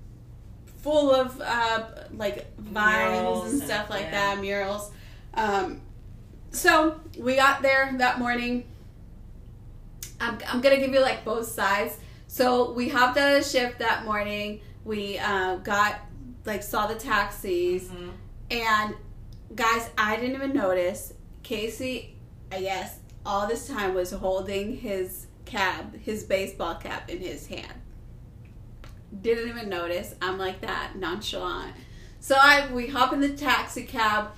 full 0.82 1.10
of 1.14 1.40
uh, 1.40 1.84
like 2.12 2.54
vines 2.58 3.22
Murals 3.22 3.44
and 3.44 3.54
and- 3.54 3.62
stuff 3.62 3.90
like 3.90 4.02
yeah. 4.04 4.34
that, 4.34 4.40
murals. 4.40 4.90
Um, 5.34 5.80
so 6.50 7.00
we 7.18 7.36
got 7.36 7.62
there 7.62 7.92
that 7.98 8.18
morning. 8.18 8.64
I'm, 10.20 10.38
I'm 10.48 10.60
gonna 10.60 10.78
give 10.78 10.92
you 10.92 11.00
like 11.00 11.24
both 11.24 11.46
sides. 11.48 11.96
So 12.28 12.72
we 12.72 12.88
hopped 12.88 13.16
out 13.18 13.34
of 13.36 13.42
the 13.42 13.48
ship 13.48 13.78
that 13.78 14.04
morning. 14.04 14.60
We 14.84 15.18
uh, 15.18 15.56
got 15.56 16.00
like 16.44 16.62
saw 16.62 16.86
the 16.86 16.94
taxis, 16.94 17.84
Mhm. 17.88 18.10
and 18.50 18.94
guys, 19.54 19.88
I 19.98 20.16
didn't 20.16 20.34
even 20.36 20.52
notice. 20.54 21.12
Casey, 21.42 22.16
I 22.52 22.60
guess, 22.60 22.98
all 23.26 23.46
this 23.46 23.66
time 23.66 23.94
was 23.94 24.12
holding 24.12 24.76
his 24.76 25.26
cab, 25.44 25.98
his 26.00 26.24
baseball 26.24 26.76
cap 26.76 27.10
in 27.10 27.20
his 27.20 27.46
hand. 27.46 27.80
Didn't 29.20 29.48
even 29.48 29.68
notice. 29.68 30.14
I'm 30.22 30.38
like 30.38 30.60
that, 30.60 30.92
nonchalant. 30.96 31.74
So 32.20 32.36
I 32.38 32.72
we 32.72 32.88
hop 32.88 33.12
in 33.12 33.20
the 33.20 33.30
taxi 33.30 33.84
cab. 33.84 34.30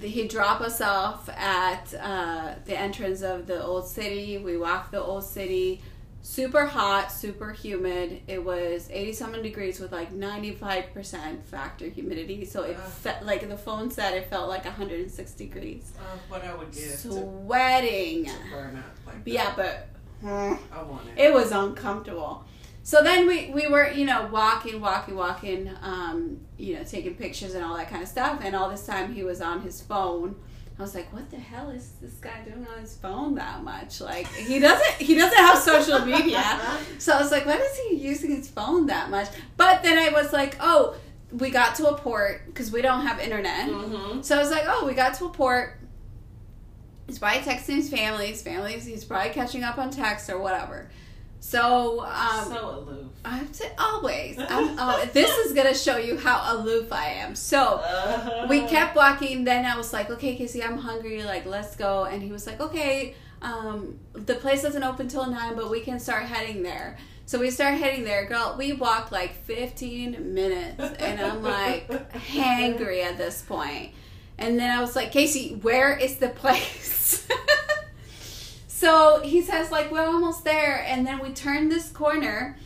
He 0.00 0.26
drop 0.26 0.60
us 0.60 0.80
off 0.80 1.28
at 1.28 1.94
uh, 1.94 2.54
the 2.64 2.76
entrance 2.78 3.22
of 3.22 3.46
the 3.46 3.64
old 3.64 3.86
city. 3.86 4.38
We 4.38 4.56
walk 4.56 4.90
the 4.90 5.00
old 5.00 5.24
city. 5.24 5.80
Super 6.26 6.66
hot, 6.66 7.12
super 7.12 7.52
humid. 7.52 8.20
It 8.26 8.44
was 8.44 8.88
87 8.90 9.42
degrees 9.42 9.78
with 9.78 9.92
like 9.92 10.12
95% 10.12 11.44
factor 11.44 11.86
humidity. 11.88 12.44
So 12.44 12.64
it 12.64 12.76
Ugh. 12.76 12.90
felt 12.90 13.22
like 13.22 13.48
the 13.48 13.56
phone 13.56 13.92
said 13.92 14.12
it 14.14 14.28
felt 14.28 14.48
like 14.48 14.64
106 14.64 15.32
degrees. 15.34 15.92
Uh, 15.96 16.18
what 16.28 16.44
I 16.44 16.52
would 16.52 16.72
give 16.72 16.82
Sweating. 16.82 18.24
to 18.24 18.30
out 18.32 18.74
like. 19.06 19.16
Yeah, 19.24 19.52
but 19.54 19.86
mm, 20.20 20.58
I 20.72 20.82
want 20.82 21.06
it. 21.16 21.26
it 21.26 21.32
was 21.32 21.52
uncomfortable. 21.52 22.44
So 22.82 23.04
then 23.04 23.28
we, 23.28 23.50
we 23.50 23.68
were, 23.68 23.88
you 23.88 24.04
know, 24.04 24.28
walking, 24.32 24.80
walking, 24.80 25.14
walking, 25.14 25.70
um, 25.80 26.40
you 26.58 26.74
know, 26.74 26.82
taking 26.82 27.14
pictures 27.14 27.54
and 27.54 27.64
all 27.64 27.76
that 27.76 27.88
kind 27.88 28.02
of 28.02 28.08
stuff. 28.08 28.40
And 28.42 28.56
all 28.56 28.68
this 28.68 28.84
time 28.84 29.14
he 29.14 29.22
was 29.22 29.40
on 29.40 29.60
his 29.60 29.80
phone. 29.80 30.34
I 30.78 30.82
was 30.82 30.94
like, 30.94 31.10
what 31.10 31.30
the 31.30 31.38
hell 31.38 31.70
is 31.70 31.92
this 32.02 32.14
guy 32.14 32.42
doing 32.44 32.66
on 32.66 32.80
his 32.80 32.96
phone 32.96 33.34
that 33.36 33.64
much? 33.64 34.00
Like 34.00 34.26
he 34.28 34.58
doesn't 34.58 34.94
he 34.98 35.14
doesn't 35.14 35.38
have 35.38 35.58
social 35.58 36.04
media. 36.04 36.44
So 36.98 37.12
I 37.12 37.20
was 37.20 37.30
like, 37.30 37.46
why 37.46 37.56
is 37.56 37.78
he 37.78 37.96
using 37.96 38.34
his 38.34 38.48
phone 38.48 38.86
that 38.86 39.10
much? 39.10 39.28
But 39.56 39.82
then 39.82 39.98
I 39.98 40.10
was 40.12 40.32
like, 40.32 40.56
oh, 40.60 40.96
we 41.30 41.50
got 41.50 41.74
to 41.76 41.88
a 41.88 41.96
port 41.96 42.42
because 42.46 42.70
we 42.70 42.82
don't 42.82 43.06
have 43.06 43.20
internet. 43.20 43.68
Mm-hmm. 43.68 44.22
So 44.22 44.36
I 44.36 44.38
was 44.38 44.50
like, 44.50 44.64
oh, 44.66 44.86
we 44.86 44.94
got 44.94 45.14
to 45.14 45.26
a 45.26 45.28
port. 45.28 45.78
He's 47.06 47.18
probably 47.18 47.40
texting 47.40 47.76
his 47.76 47.88
family. 47.88 48.28
His 48.28 48.42
family's 48.42 48.84
he's 48.84 49.04
probably 49.04 49.30
catching 49.30 49.62
up 49.62 49.78
on 49.78 49.90
text 49.90 50.28
or 50.28 50.38
whatever. 50.38 50.90
So 51.46 52.00
um, 52.00 52.44
so 52.48 52.70
aloof. 52.70 53.06
I 53.24 53.36
have 53.36 53.52
to 53.52 53.66
always. 53.78 54.36
Oh, 54.50 55.08
this 55.12 55.30
is 55.38 55.52
gonna 55.52 55.74
show 55.74 55.96
you 55.96 56.18
how 56.18 56.56
aloof 56.56 56.92
I 56.92 57.06
am. 57.22 57.36
So 57.36 57.60
Uh, 57.76 58.46
we 58.48 58.62
kept 58.62 58.96
walking. 58.96 59.44
Then 59.44 59.64
I 59.64 59.76
was 59.76 59.92
like, 59.92 60.10
okay, 60.10 60.34
Casey, 60.34 60.62
I'm 60.62 60.76
hungry. 60.78 61.22
Like, 61.22 61.46
let's 61.46 61.76
go. 61.76 62.04
And 62.04 62.20
he 62.20 62.32
was 62.32 62.46
like, 62.48 62.60
okay. 62.60 63.14
Um, 63.42 63.98
the 64.12 64.34
place 64.34 64.62
doesn't 64.62 64.82
open 64.82 65.06
till 65.06 65.26
nine, 65.26 65.54
but 65.54 65.70
we 65.70 65.80
can 65.80 66.00
start 66.00 66.24
heading 66.24 66.62
there. 66.64 66.98
So 67.26 67.38
we 67.38 67.50
start 67.50 67.74
heading 67.74 68.02
there, 68.02 68.26
girl. 68.26 68.56
We 68.58 68.72
walked 68.72 69.12
like 69.12 69.32
15 69.44 70.34
minutes, 70.34 70.80
and 70.98 71.20
I'm 71.20 71.42
like 71.42 71.88
hangry 72.12 73.04
at 73.04 73.18
this 73.18 73.42
point. 73.42 73.92
And 74.38 74.58
then 74.58 74.70
I 74.76 74.80
was 74.80 74.96
like, 74.96 75.12
Casey, 75.12 75.54
where 75.62 75.96
is 75.96 76.16
the 76.16 76.28
place? 76.28 77.26
so 78.76 79.22
he 79.24 79.40
says, 79.40 79.70
like, 79.70 79.90
we're 79.90 80.06
almost 80.06 80.44
there. 80.44 80.84
And 80.86 81.06
then 81.06 81.20
we 81.20 81.30
turn 81.32 81.70
this 81.70 81.88
corner, 81.88 82.58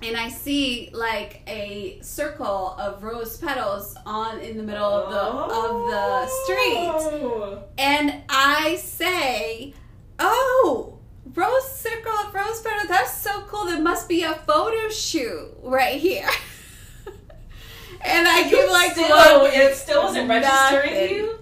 and 0.00 0.16
I 0.16 0.30
see 0.30 0.88
like 0.94 1.42
a 1.46 1.98
circle 2.00 2.74
of 2.78 3.02
rose 3.02 3.36
petals 3.36 3.94
on 4.06 4.40
in 4.40 4.56
the 4.56 4.62
middle 4.62 4.82
of 4.82 5.10
the 5.10 5.20
of 5.20 5.90
the 5.90 6.26
street. 6.26 7.20
Oh. 7.20 7.64
And 7.76 8.22
I 8.30 8.76
say, 8.76 9.74
"Oh, 10.18 10.98
rose 11.34 11.70
circle 11.70 12.12
of 12.12 12.32
rose 12.32 12.62
petals. 12.62 12.88
That's 12.88 13.12
so 13.12 13.42
cool. 13.42 13.66
There 13.66 13.82
must 13.82 14.08
be 14.08 14.22
a 14.22 14.36
photo 14.46 14.88
shoot 14.88 15.50
right 15.64 16.00
here." 16.00 16.30
and 18.00 18.26
I 18.26 18.48
You 18.48 18.56
keep 18.56 18.70
like 18.70 18.92
still, 18.92 19.44
it 19.44 19.74
still 19.74 20.04
wasn't 20.04 20.30
registering 20.30 21.10
you. 21.10 21.38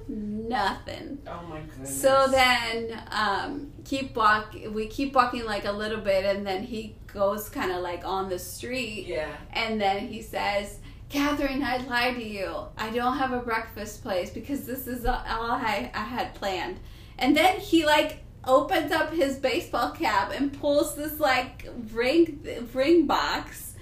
Nothing. 0.56 1.18
Oh 1.26 1.42
my 1.50 1.60
goodness. 1.60 2.00
So 2.00 2.28
then, 2.30 2.98
um, 3.10 3.72
keep 3.84 4.16
walk. 4.16 4.54
We 4.70 4.86
keep 4.86 5.14
walking 5.14 5.44
like 5.44 5.66
a 5.66 5.72
little 5.72 6.00
bit, 6.00 6.24
and 6.24 6.46
then 6.46 6.62
he 6.62 6.96
goes 7.06 7.48
kind 7.50 7.70
of 7.70 7.82
like 7.82 8.06
on 8.06 8.28
the 8.28 8.38
street, 8.38 9.06
yeah. 9.06 9.36
and 9.52 9.78
then 9.78 10.08
he 10.08 10.22
says, 10.22 10.78
"Catherine, 11.10 11.62
I 11.62 11.76
lied 11.78 12.16
to 12.16 12.24
you. 12.24 12.54
I 12.78 12.88
don't 12.90 13.18
have 13.18 13.32
a 13.32 13.40
breakfast 13.40 14.02
place 14.02 14.30
because 14.30 14.64
this 14.64 14.86
is 14.86 15.04
all 15.04 15.14
I 15.14 15.90
I 15.94 16.04
had 16.16 16.34
planned." 16.34 16.80
And 17.18 17.36
then 17.36 17.60
he 17.60 17.84
like 17.84 18.20
opens 18.44 18.92
up 18.92 19.12
his 19.12 19.36
baseball 19.36 19.90
cap 19.90 20.32
and 20.34 20.58
pulls 20.58 20.96
this 20.96 21.20
like 21.20 21.68
ring 21.92 22.46
ring 22.72 23.06
box, 23.06 23.74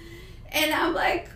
and 0.51 0.73
I'm 0.73 0.93
like, 0.93 1.29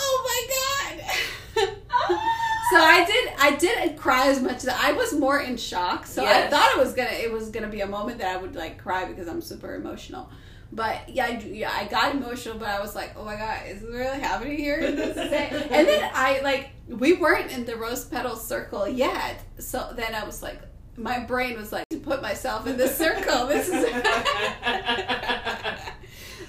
"Oh 0.00 0.16
my 0.26 1.66
god!" 1.66 2.18
So 2.70 2.76
I 2.76 3.04
did. 3.04 3.32
I 3.36 3.56
didn't 3.56 3.96
cry 3.96 4.28
as 4.28 4.40
much. 4.40 4.58
as 4.58 4.68
I 4.68 4.92
was 4.92 5.12
more 5.12 5.40
in 5.40 5.56
shock. 5.56 6.06
So 6.06 6.24
I 6.24 6.46
thought 6.46 6.70
it 6.76 6.78
was 6.78 6.92
gonna. 6.94 7.10
It 7.10 7.32
was 7.32 7.50
gonna 7.50 7.66
be 7.66 7.80
a 7.80 7.86
moment 7.86 8.18
that 8.18 8.28
I 8.28 8.36
would 8.40 8.54
like 8.54 8.78
cry 8.78 9.06
because 9.06 9.26
I'm 9.26 9.40
super 9.40 9.74
emotional. 9.74 10.30
But 10.72 11.08
yeah, 11.08 11.26
I, 11.26 11.30
yeah, 11.40 11.72
I 11.74 11.86
got 11.86 12.14
emotional. 12.14 12.58
But 12.58 12.68
I 12.68 12.80
was 12.80 12.94
like, 12.94 13.14
oh 13.16 13.24
my 13.24 13.34
god, 13.34 13.66
is 13.66 13.80
this 13.80 13.90
really 13.90 14.20
happening 14.20 14.56
here? 14.56 14.80
This 14.92 15.16
is 15.16 15.32
it. 15.32 15.52
and 15.72 15.88
then 15.88 16.08
I 16.14 16.40
like 16.42 16.70
we 16.86 17.14
weren't 17.14 17.50
in 17.50 17.64
the 17.64 17.74
rose 17.74 18.04
petal 18.04 18.36
circle 18.36 18.86
yet. 18.86 19.42
So 19.58 19.92
then 19.96 20.14
I 20.14 20.22
was 20.22 20.40
like, 20.40 20.60
my 20.96 21.18
brain 21.18 21.58
was 21.58 21.72
like 21.72 21.88
to 21.90 21.98
put 21.98 22.22
myself 22.22 22.68
in 22.68 22.76
this 22.76 22.96
circle. 22.96 23.48
This 23.48 23.66
is. 23.68 23.72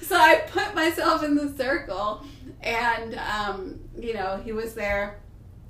so 0.06 0.16
I 0.16 0.44
put 0.48 0.72
myself 0.76 1.24
in 1.24 1.34
the 1.34 1.52
circle, 1.56 2.24
and 2.72 3.14
um, 3.14 3.80
you 3.98 4.14
know 4.14 4.40
he 4.44 4.52
was 4.52 4.74
there. 4.74 5.20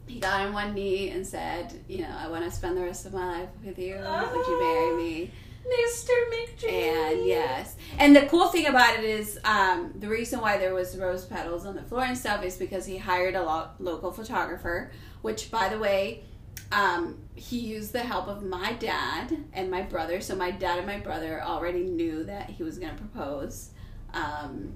He 0.06 0.18
got 0.18 0.40
on 0.40 0.52
one 0.52 0.75
knee 0.75 1.11
and 1.11 1.26
said, 1.26 1.73
"You 1.88 2.02
know, 2.02 2.14
I 2.18 2.28
want 2.28 2.44
to 2.44 2.50
spend 2.50 2.76
the 2.76 2.82
rest 2.82 3.06
of 3.06 3.12
my 3.12 3.40
life 3.40 3.49
with 3.64 3.78
you. 3.78 3.94
Would 3.94 4.47
you 4.47 4.61
marry 4.61 4.97
me?" 4.97 5.30
Mr. 5.62 6.11
McDreamy. 6.32 6.73
And 6.73 7.26
yes, 7.26 7.76
and 7.99 8.16
the 8.16 8.26
cool 8.26 8.49
thing 8.49 8.66
about 8.66 8.99
it 8.99 9.04
is 9.04 9.38
um, 9.44 9.92
the 10.00 10.09
reason 10.09 10.40
why 10.40 10.59
there 10.59 10.75
was 10.75 10.99
rose 10.99 11.25
petals 11.25 11.64
on 11.64 11.76
the 11.76 11.82
floor 11.82 12.02
and 12.02 12.18
stuff 12.18 12.42
is 12.42 12.56
because 12.56 12.85
he 12.85 12.99
hired 12.99 13.37
a 13.37 13.42
lo- 13.42 13.68
local 13.78 14.11
photographer. 14.11 14.90
Which, 15.23 15.52
by 15.52 15.68
the 15.68 15.78
way, 15.78 16.25
um, 16.73 17.18
he 17.35 17.59
used 17.59 17.92
the 17.92 18.00
help 18.00 18.26
of 18.28 18.42
my 18.42 18.73
dad 18.75 19.37
and 19.52 19.71
my 19.71 19.82
brother. 19.82 20.21
So 20.21 20.35
my 20.35 20.50
dad 20.50 20.78
and 20.78 20.87
my 20.87 20.99
brother 20.99 21.42
already 21.42 21.85
knew 21.85 22.25
that 22.25 22.50
he 22.50 22.62
was 22.62 22.78
going 22.78 22.97
to 22.97 23.00
propose, 23.00 23.71
um, 24.14 24.75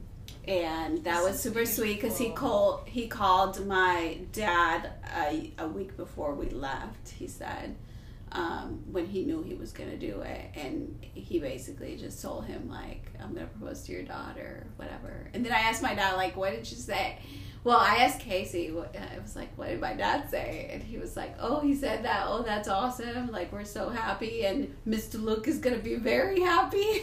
and 0.48 1.04
that 1.04 1.22
This 1.22 1.32
was 1.32 1.40
super 1.40 1.66
sweet 1.66 2.00
because 2.00 2.18
he 2.18 2.30
called 2.30 2.86
he 2.86 3.08
called 3.08 3.66
my 3.66 4.18
dad 4.32 4.92
a, 5.16 5.52
a 5.58 5.68
week 5.68 5.96
before 5.96 6.34
we 6.34 6.48
left. 6.50 7.08
He 7.08 7.26
said 7.26 7.76
um, 8.32 8.82
when 8.90 9.06
he 9.06 9.24
knew 9.24 9.42
he 9.42 9.54
was 9.54 9.72
going 9.72 9.90
to 9.90 9.96
do 9.96 10.20
it. 10.20 10.50
And 10.54 10.98
he 11.14 11.38
basically 11.38 11.96
just 11.96 12.20
told 12.20 12.44
him, 12.44 12.68
like, 12.68 13.06
I'm 13.20 13.34
going 13.34 13.46
to 13.46 13.52
propose 13.52 13.82
to 13.84 13.92
your 13.92 14.02
daughter, 14.02 14.66
whatever. 14.76 15.30
And 15.32 15.44
then 15.44 15.52
I 15.52 15.60
asked 15.60 15.82
my 15.82 15.94
dad, 15.94 16.14
like, 16.16 16.36
what 16.36 16.52
did 16.52 16.70
you 16.70 16.76
say? 16.76 17.18
Well, 17.64 17.78
I 17.78 17.96
asked 17.96 18.20
Casey, 18.20 18.70
what, 18.70 18.94
I 18.94 19.18
was 19.20 19.34
like, 19.34 19.56
what 19.56 19.68
did 19.68 19.80
my 19.80 19.94
dad 19.94 20.30
say? 20.30 20.70
And 20.72 20.82
he 20.82 20.98
was 20.98 21.16
like, 21.16 21.34
oh, 21.40 21.60
he 21.60 21.74
said 21.74 22.04
that. 22.04 22.24
Oh, 22.26 22.42
that's 22.42 22.68
awesome. 22.68 23.30
Like, 23.32 23.52
we're 23.52 23.64
so 23.64 23.88
happy. 23.88 24.44
And 24.44 24.74
Mr. 24.86 25.20
Luke 25.20 25.48
is 25.48 25.58
going 25.58 25.76
to 25.76 25.82
be 25.82 25.96
very 25.96 26.40
happy. 26.40 27.02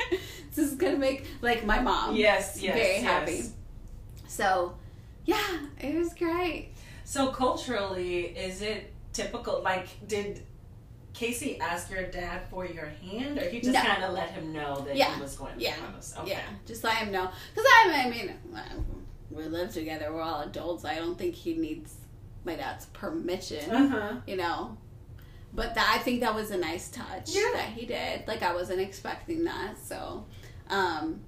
this 0.54 0.72
is 0.72 0.78
to 0.78 0.96
make, 0.96 1.26
like, 1.42 1.64
my 1.64 1.80
mom 1.80 2.14
Yes, 2.16 2.60
yes. 2.60 2.74
very 2.74 2.94
yes. 2.94 3.02
happy. 3.02 3.42
So, 4.28 4.74
yeah, 5.24 5.58
it 5.80 5.94
was 5.96 6.14
great. 6.14 6.70
So 7.04 7.28
culturally, 7.28 8.26
is 8.26 8.62
it 8.62 8.92
typical? 9.12 9.62
Like, 9.62 9.86
did 10.08 10.42
Casey 11.12 11.60
ask 11.60 11.90
your 11.90 12.04
dad 12.04 12.42
for 12.50 12.66
your 12.66 12.86
hand, 12.86 13.38
or 13.38 13.48
he 13.48 13.60
just 13.60 13.72
No. 13.72 13.80
kind 13.82 14.02
of 14.02 14.14
let 14.14 14.30
him 14.30 14.52
know 14.52 14.80
that 14.86 14.96
Yeah. 14.96 15.14
he 15.14 15.22
was 15.22 15.36
going 15.36 15.54
to 15.54 15.60
Yeah. 15.60 15.76
propose? 15.76 16.14
Okay. 16.18 16.30
Yeah, 16.30 16.40
just 16.66 16.82
let 16.82 16.96
him 16.96 17.12
know. 17.12 17.30
Because 17.54 17.70
I, 17.70 18.02
I 18.06 18.10
mean, 18.10 18.32
we 19.30 19.44
live 19.44 19.72
together. 19.72 20.12
We're 20.12 20.22
all 20.22 20.40
adults. 20.42 20.84
I 20.84 20.96
don't 20.96 21.16
think 21.16 21.34
he 21.34 21.54
needs 21.54 21.94
my 22.44 22.56
dad's 22.56 22.86
permission. 22.86 23.70
Uh-huh. 23.70 24.16
You 24.26 24.36
know. 24.36 24.76
But 25.54 25.74
that, 25.76 25.94
I 25.94 26.02
think 26.02 26.20
that 26.20 26.34
was 26.34 26.50
a 26.50 26.56
nice 26.56 26.88
touch 26.88 27.30
Yeah. 27.30 27.50
that 27.54 27.68
he 27.68 27.86
did. 27.86 28.26
Like 28.26 28.42
I 28.42 28.52
wasn't 28.54 28.80
expecting 28.80 29.44
that. 29.44 29.78
So, 29.78 30.26
um, 30.68 31.20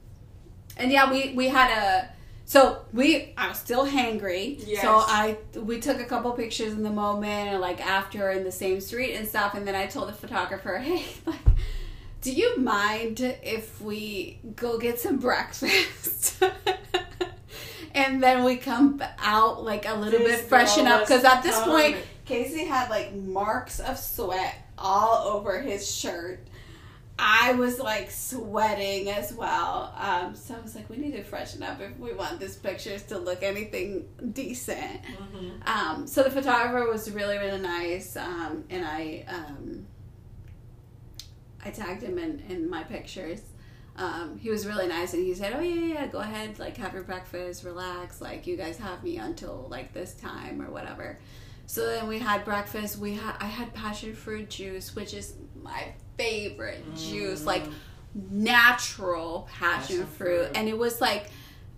and 0.76 0.90
yeah, 0.90 1.10
we 1.10 1.32
we 1.34 1.48
had 1.48 1.70
a. 1.70 2.08
So 2.48 2.84
we, 2.92 3.34
I 3.36 3.48
was 3.48 3.58
still 3.58 3.84
hangry. 3.86 4.62
Yes. 4.64 4.82
So 4.82 4.98
I, 4.98 5.36
we 5.56 5.80
took 5.80 6.00
a 6.00 6.04
couple 6.04 6.30
pictures 6.32 6.72
in 6.74 6.84
the 6.84 6.90
moment, 6.90 7.50
and 7.50 7.60
like 7.60 7.84
after 7.84 8.30
in 8.30 8.44
the 8.44 8.52
same 8.52 8.80
street 8.80 9.14
and 9.14 9.26
stuff. 9.26 9.54
And 9.54 9.66
then 9.66 9.74
I 9.74 9.86
told 9.86 10.08
the 10.08 10.12
photographer, 10.12 10.78
hey, 10.82 11.04
like, 11.24 11.40
do 12.20 12.32
you 12.32 12.56
mind 12.58 13.20
if 13.20 13.80
we 13.80 14.38
go 14.54 14.78
get 14.78 15.00
some 15.00 15.18
breakfast? 15.18 16.40
and 17.94 18.22
then 18.22 18.44
we 18.44 18.56
come 18.56 19.02
out 19.18 19.64
like 19.64 19.88
a 19.88 19.94
little 19.94 20.20
This 20.20 20.40
bit 20.40 20.48
freshen 20.48 20.86
up 20.86 21.00
because 21.00 21.24
at 21.24 21.42
this 21.42 21.58
point. 21.60 21.96
Casey 22.26 22.64
had 22.64 22.90
like 22.90 23.14
marks 23.14 23.80
of 23.80 23.98
sweat 23.98 24.54
all 24.76 25.28
over 25.28 25.60
his 25.60 25.90
shirt. 25.90 26.40
I 27.18 27.52
was 27.54 27.78
like 27.78 28.10
sweating 28.10 29.08
as 29.08 29.32
well. 29.32 29.94
Um, 29.98 30.34
so 30.34 30.54
I 30.54 30.60
was 30.60 30.74
like, 30.74 30.90
we 30.90 30.98
need 30.98 31.12
to 31.12 31.22
freshen 31.22 31.62
up 31.62 31.80
if 31.80 31.98
we 31.98 32.12
want 32.12 32.40
these 32.40 32.56
pictures 32.56 33.04
to 33.04 33.16
look 33.18 33.42
anything 33.42 34.06
decent. 34.34 35.00
Mhm. 35.02 35.66
Um, 35.66 36.06
so 36.06 36.22
the 36.22 36.30
photographer 36.30 36.90
was 36.90 37.10
really, 37.10 37.38
really 37.38 37.60
nice. 37.60 38.16
Um, 38.16 38.64
and 38.68 38.84
I, 38.84 39.24
um, 39.28 39.86
I 41.64 41.70
tagged 41.70 42.02
him 42.02 42.18
in, 42.18 42.42
in 42.50 42.68
my 42.68 42.82
pictures. 42.82 43.40
Um, 43.96 44.38
he 44.38 44.50
was 44.50 44.66
really 44.66 44.86
nice 44.86 45.14
and 45.14 45.24
he 45.24 45.32
said, 45.32 45.54
Oh, 45.56 45.60
yeah, 45.60 45.94
yeah, 45.94 46.06
go 46.08 46.18
ahead, 46.18 46.58
like, 46.58 46.76
have 46.76 46.92
your 46.92 47.02
breakfast, 47.04 47.64
relax. 47.64 48.20
Like, 48.20 48.46
you 48.46 48.58
guys 48.58 48.76
have 48.76 49.02
me 49.02 49.16
until 49.16 49.68
like 49.70 49.94
this 49.94 50.12
time 50.14 50.60
or 50.60 50.70
whatever. 50.70 51.18
So 51.66 51.84
then 51.86 52.06
we 52.08 52.18
had 52.18 52.44
breakfast. 52.44 52.96
We 52.98 53.14
had 53.14 53.34
I 53.40 53.46
had 53.46 53.74
passion 53.74 54.14
fruit 54.14 54.48
juice, 54.50 54.94
which 54.94 55.12
is 55.14 55.34
my 55.62 55.92
favorite 56.16 56.82
juice, 56.96 57.44
like 57.44 57.64
natural 58.30 59.48
passion, 59.52 59.98
Passion 59.98 60.06
fruit. 60.06 60.46
fruit. 60.46 60.50
and 60.54 60.68
it 60.68 60.76
was 60.78 61.00
like 61.00 61.30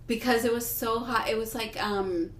because 0.07 0.45
it 0.45 0.53
was 0.53 0.67
so 0.67 0.99
hot. 0.99 1.27
It 1.29 1.37
was 1.37 1.55
like 1.55 1.81
um 1.81 2.31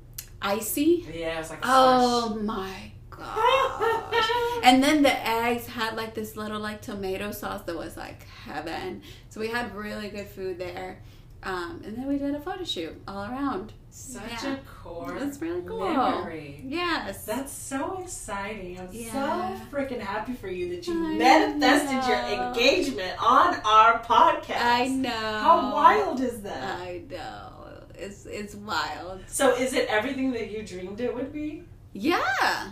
icy. 0.42 1.06
Yeah, 1.14 1.36
it 1.36 1.40
was 1.40 1.50
like 1.50 1.60
a 1.60 1.68
Oh 1.68 2.36
my 2.36 2.92
gosh! 3.10 4.30
and 4.64 4.82
then 4.84 5.02
the 5.02 5.28
eggs 5.28 5.66
had 5.68 5.96
like 5.96 6.14
this 6.14 6.36
little 6.38 6.60
like 6.60 6.82
tomato 6.82 7.32
sauce 7.32 7.62
that 7.64 7.76
was 7.78 7.98
like 7.98 8.26
heaven. 8.46 9.02
So 9.30 9.40
we 9.40 9.48
had 9.50 9.76
really 9.76 10.10
good 10.10 10.28
food 10.28 10.58
there. 10.60 11.02
Um, 11.42 11.82
and 11.86 11.96
then 11.98 12.06
we 12.08 12.18
did 12.18 12.36
a 12.36 12.40
photo 12.40 12.64
shoot 12.64 13.02
all 13.08 13.24
around. 13.24 13.72
Such 14.02 14.44
Yeah. 14.44 14.54
a 14.54 14.58
core 14.58 15.16
That's 15.20 15.40
really 15.42 15.62
cool. 15.68 15.88
memory. 15.88 16.64
Yes. 16.66 17.26
That's 17.26 17.52
so 17.52 18.00
exciting. 18.02 18.80
I'm 18.80 18.88
Yeah. 18.92 19.12
so 19.60 19.66
freaking 19.72 20.00
happy 20.00 20.34
for 20.34 20.48
you 20.48 20.70
that 20.76 20.88
you 20.88 20.94
I 21.06 21.16
manifested 21.18 22.08
your 22.10 22.18
engagement 22.48 23.22
on 23.22 23.56
our 23.66 24.00
podcast. 24.02 24.62
I 24.62 24.88
know. 24.88 25.10
How 25.10 25.72
wild 25.74 26.22
is 26.22 26.42
that? 26.42 26.80
I 26.80 27.02
know. 27.10 27.52
It's 27.94 28.26
it's 28.26 28.56
wild. 28.56 29.22
so 29.28 29.54
is 29.56 29.74
it 29.74 29.88
everything 29.90 30.32
that 30.32 30.50
you 30.50 30.64
dreamed 30.66 31.02
it 31.02 31.14
would 31.14 31.32
be? 31.34 31.64
Yeah. 31.94 32.72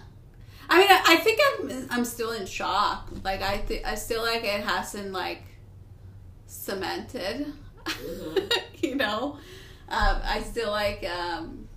I 0.70 0.78
mean, 0.80 0.88
I, 0.90 1.02
I 1.08 1.16
think 1.18 1.40
I'm 1.48 1.88
I'm 1.92 2.06
still 2.06 2.32
in 2.32 2.46
shock. 2.48 3.10
Like 3.24 3.42
I 3.42 3.58
th- 3.68 3.84
I 3.86 3.96
still 3.96 4.24
like 4.24 4.44
it 4.46 4.62
hasn't 4.64 5.12
like 5.12 5.44
cemented. 6.48 7.54
Mhm. 7.86 8.52
you 8.82 8.96
know, 8.96 9.38
um, 9.90 10.22
I 10.24 10.42
still 10.42 10.72
like 10.72 11.06
um, 11.06 11.68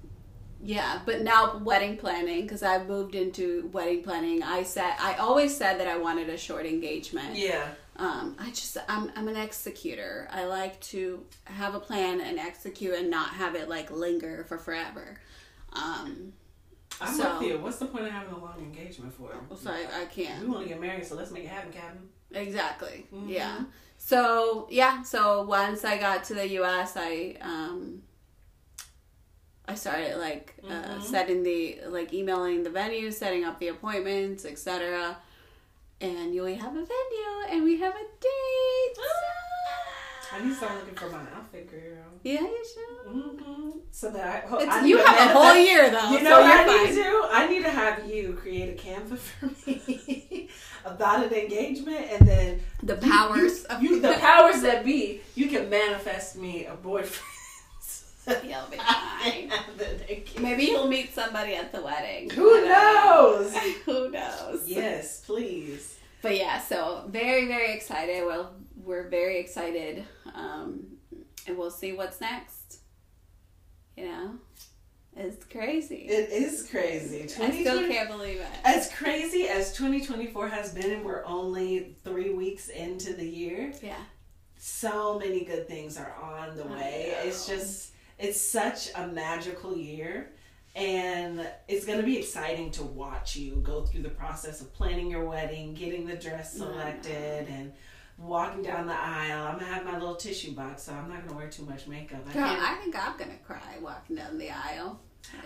yeah. 0.62 1.00
But 1.04 1.22
now 1.22 1.58
wedding 1.58 1.96
planning 1.96 2.42
because 2.42 2.62
I 2.62 2.82
moved 2.84 3.14
into 3.14 3.68
wedding 3.72 4.02
planning. 4.02 4.42
I 4.42 4.62
said 4.62 4.94
I 4.98 5.14
always 5.14 5.56
said 5.56 5.78
that 5.80 5.86
I 5.86 5.96
wanted 5.96 6.28
a 6.28 6.36
short 6.36 6.66
engagement. 6.66 7.36
Yeah. 7.36 7.68
Um, 7.96 8.36
I 8.38 8.48
just 8.50 8.76
I'm 8.88 9.10
I'm 9.14 9.28
an 9.28 9.36
executor. 9.36 10.28
I 10.30 10.44
like 10.44 10.80
to 10.80 11.24
have 11.44 11.74
a 11.74 11.80
plan 11.80 12.20
and 12.20 12.38
execute 12.38 12.94
and 12.94 13.10
not 13.10 13.30
have 13.30 13.54
it 13.54 13.68
like 13.68 13.90
linger 13.90 14.44
for 14.48 14.58
forever. 14.58 15.18
Um, 15.72 16.32
I'm 17.00 17.14
So- 17.14 17.38
with 17.38 17.48
you. 17.48 17.58
What's 17.58 17.78
the 17.78 17.86
point 17.86 18.04
of 18.06 18.12
having 18.12 18.32
a 18.34 18.38
long 18.38 18.58
engagement 18.58 19.12
for? 19.14 19.30
so 19.56 19.70
I, 19.70 20.02
I 20.02 20.04
can't. 20.06 20.42
We 20.42 20.48
want 20.48 20.62
to 20.64 20.68
get 20.68 20.80
married, 20.80 21.06
so 21.06 21.14
let's 21.16 21.30
make 21.30 21.44
it 21.44 21.48
happen, 21.48 21.72
Captain. 21.72 22.08
Exactly. 22.32 23.06
Mhm. 23.12 23.28
Yeah. 23.28 23.64
So 23.98 24.66
yeah. 24.70 25.02
So 25.02 25.42
once 25.42 25.84
I 25.84 25.98
got 25.98 26.24
to 26.24 26.34
the 26.34 26.48
U.S., 26.60 26.94
I 26.96 27.36
um, 27.40 28.02
I 29.66 29.74
started 29.74 30.16
like 30.18 30.54
uh, 30.64 30.68
Mhm. 30.68 31.02
setting 31.02 31.42
the 31.42 31.80
like 31.88 32.12
emailing 32.12 32.62
the 32.62 32.70
venue, 32.70 33.10
setting 33.10 33.44
up 33.44 33.58
the 33.58 33.68
appointments, 33.68 34.44
etc. 34.44 35.16
And 36.00 36.32
we 36.32 36.54
have 36.54 36.74
a 36.74 36.84
venue, 36.94 37.34
and 37.50 37.62
we 37.64 37.78
have 37.80 37.94
a 37.94 38.06
date. 38.20 38.96
I 40.32 40.42
need 40.42 40.50
to 40.50 40.54
start 40.54 40.74
looking 40.78 40.94
for 40.94 41.08
my 41.10 41.20
outfit, 41.36 41.70
girl. 41.70 42.04
Yeah, 42.22 42.40
you 42.40 42.64
should. 42.74 43.12
Mm-hmm. 43.12 43.70
So 43.90 44.10
that 44.12 44.46
I, 44.50 44.80
I 44.80 44.84
you 44.84 44.98
have 44.98 45.30
a 45.30 45.32
whole 45.32 45.54
year 45.56 45.90
though. 45.90 46.10
You 46.10 46.22
know 46.22 46.30
so 46.36 46.40
what 46.42 46.60
I 46.60 46.66
fine. 46.66 46.84
need 46.84 46.88
to 46.90 46.94
do? 47.02 47.24
I 47.30 47.48
need 47.48 47.62
to 47.64 47.70
have 47.70 48.08
you 48.08 48.34
create 48.40 48.78
a 48.78 48.82
Canva 48.82 49.18
for 49.18 49.46
me 49.68 50.48
about 50.84 51.26
an 51.26 51.32
engagement, 51.32 52.06
and 52.12 52.28
then 52.28 52.60
The 52.82 52.96
powers 52.96 53.60
you, 53.68 53.76
of 53.76 53.82
you, 53.82 54.00
the 54.00 54.12
powers 54.20 54.62
that 54.62 54.84
be. 54.84 55.20
You 55.34 55.48
can 55.48 55.68
manifest 55.68 56.36
me 56.36 56.66
a 56.66 56.74
boyfriend. 56.74 57.26
You'll 58.44 58.66
be 58.70 58.76
fine. 58.76 59.48
have 59.48 59.76
the 59.78 60.00
engagement. 60.08 60.40
Maybe 60.42 60.66
he'll 60.66 60.86
meet 60.86 61.12
somebody 61.12 61.54
at 61.54 61.72
the 61.72 61.82
wedding. 61.82 62.30
Who 62.30 62.48
I 62.54 62.60
don't 62.60 62.68
know. 62.68 63.42
knows? 63.42 63.56
Who 63.86 64.10
knows? 64.10 64.68
Yes, 64.68 65.22
please. 65.26 65.96
But 66.22 66.36
yeah, 66.36 66.60
so 66.60 67.04
very 67.08 67.46
very 67.46 67.72
excited. 67.72 68.24
Well, 68.26 68.54
we're 68.76 69.08
very 69.08 69.38
excited, 69.38 70.04
um, 70.34 70.84
and 71.46 71.56
we'll 71.56 71.70
see 71.70 71.92
what's 71.92 72.20
next. 72.20 72.78
You 73.96 74.04
know, 74.06 74.34
it's 75.16 75.44
crazy. 75.46 76.06
It 76.08 76.30
is 76.30 76.68
crazy. 76.70 77.22
I 77.22 77.50
still 77.50 77.86
can't 77.88 78.08
believe 78.08 78.38
it. 78.40 78.46
As 78.64 78.90
crazy 78.94 79.48
as 79.48 79.72
2024 79.74 80.48
has 80.48 80.72
been, 80.72 80.90
and 80.90 81.04
we're 81.04 81.24
only 81.24 81.96
three 82.04 82.30
weeks 82.30 82.68
into 82.68 83.14
the 83.14 83.26
year, 83.26 83.72
Yeah, 83.82 83.96
so 84.56 85.18
many 85.18 85.44
good 85.44 85.66
things 85.66 85.96
are 85.96 86.14
on 86.22 86.56
the 86.56 86.64
way. 86.66 87.14
It's 87.24 87.46
just, 87.46 87.92
it's 88.18 88.40
such 88.40 88.90
a 88.94 89.06
magical 89.08 89.76
year. 89.76 90.32
And 90.74 91.46
it's 91.66 91.84
going 91.84 91.98
to 91.98 92.04
be 92.04 92.18
exciting 92.18 92.70
to 92.72 92.84
watch 92.84 93.36
you 93.36 93.56
go 93.56 93.82
through 93.82 94.02
the 94.02 94.10
process 94.10 94.60
of 94.60 94.72
planning 94.72 95.10
your 95.10 95.24
wedding, 95.24 95.74
getting 95.74 96.06
the 96.06 96.14
dress 96.14 96.52
selected, 96.54 97.48
and 97.48 97.72
walking 98.16 98.62
down 98.62 98.86
the 98.86 98.94
aisle. 98.94 99.46
I'm 99.46 99.54
going 99.58 99.66
to 99.66 99.74
have 99.74 99.84
my 99.84 99.98
little 99.98 100.14
tissue 100.14 100.52
box, 100.52 100.84
so 100.84 100.92
I'm 100.92 101.08
not 101.08 101.18
going 101.18 101.30
to 101.30 101.34
wear 101.34 101.48
too 101.48 101.64
much 101.64 101.86
makeup. 101.88 102.20
I 102.28 102.32
Girl, 102.32 102.44
I 102.44 102.74
think 102.80 102.96
I'm 102.96 103.16
gonna 103.16 103.38
cry 103.44 103.78
walking 103.80 104.16
down 104.16 104.38
the 104.38 104.50
aisle. 104.50 105.00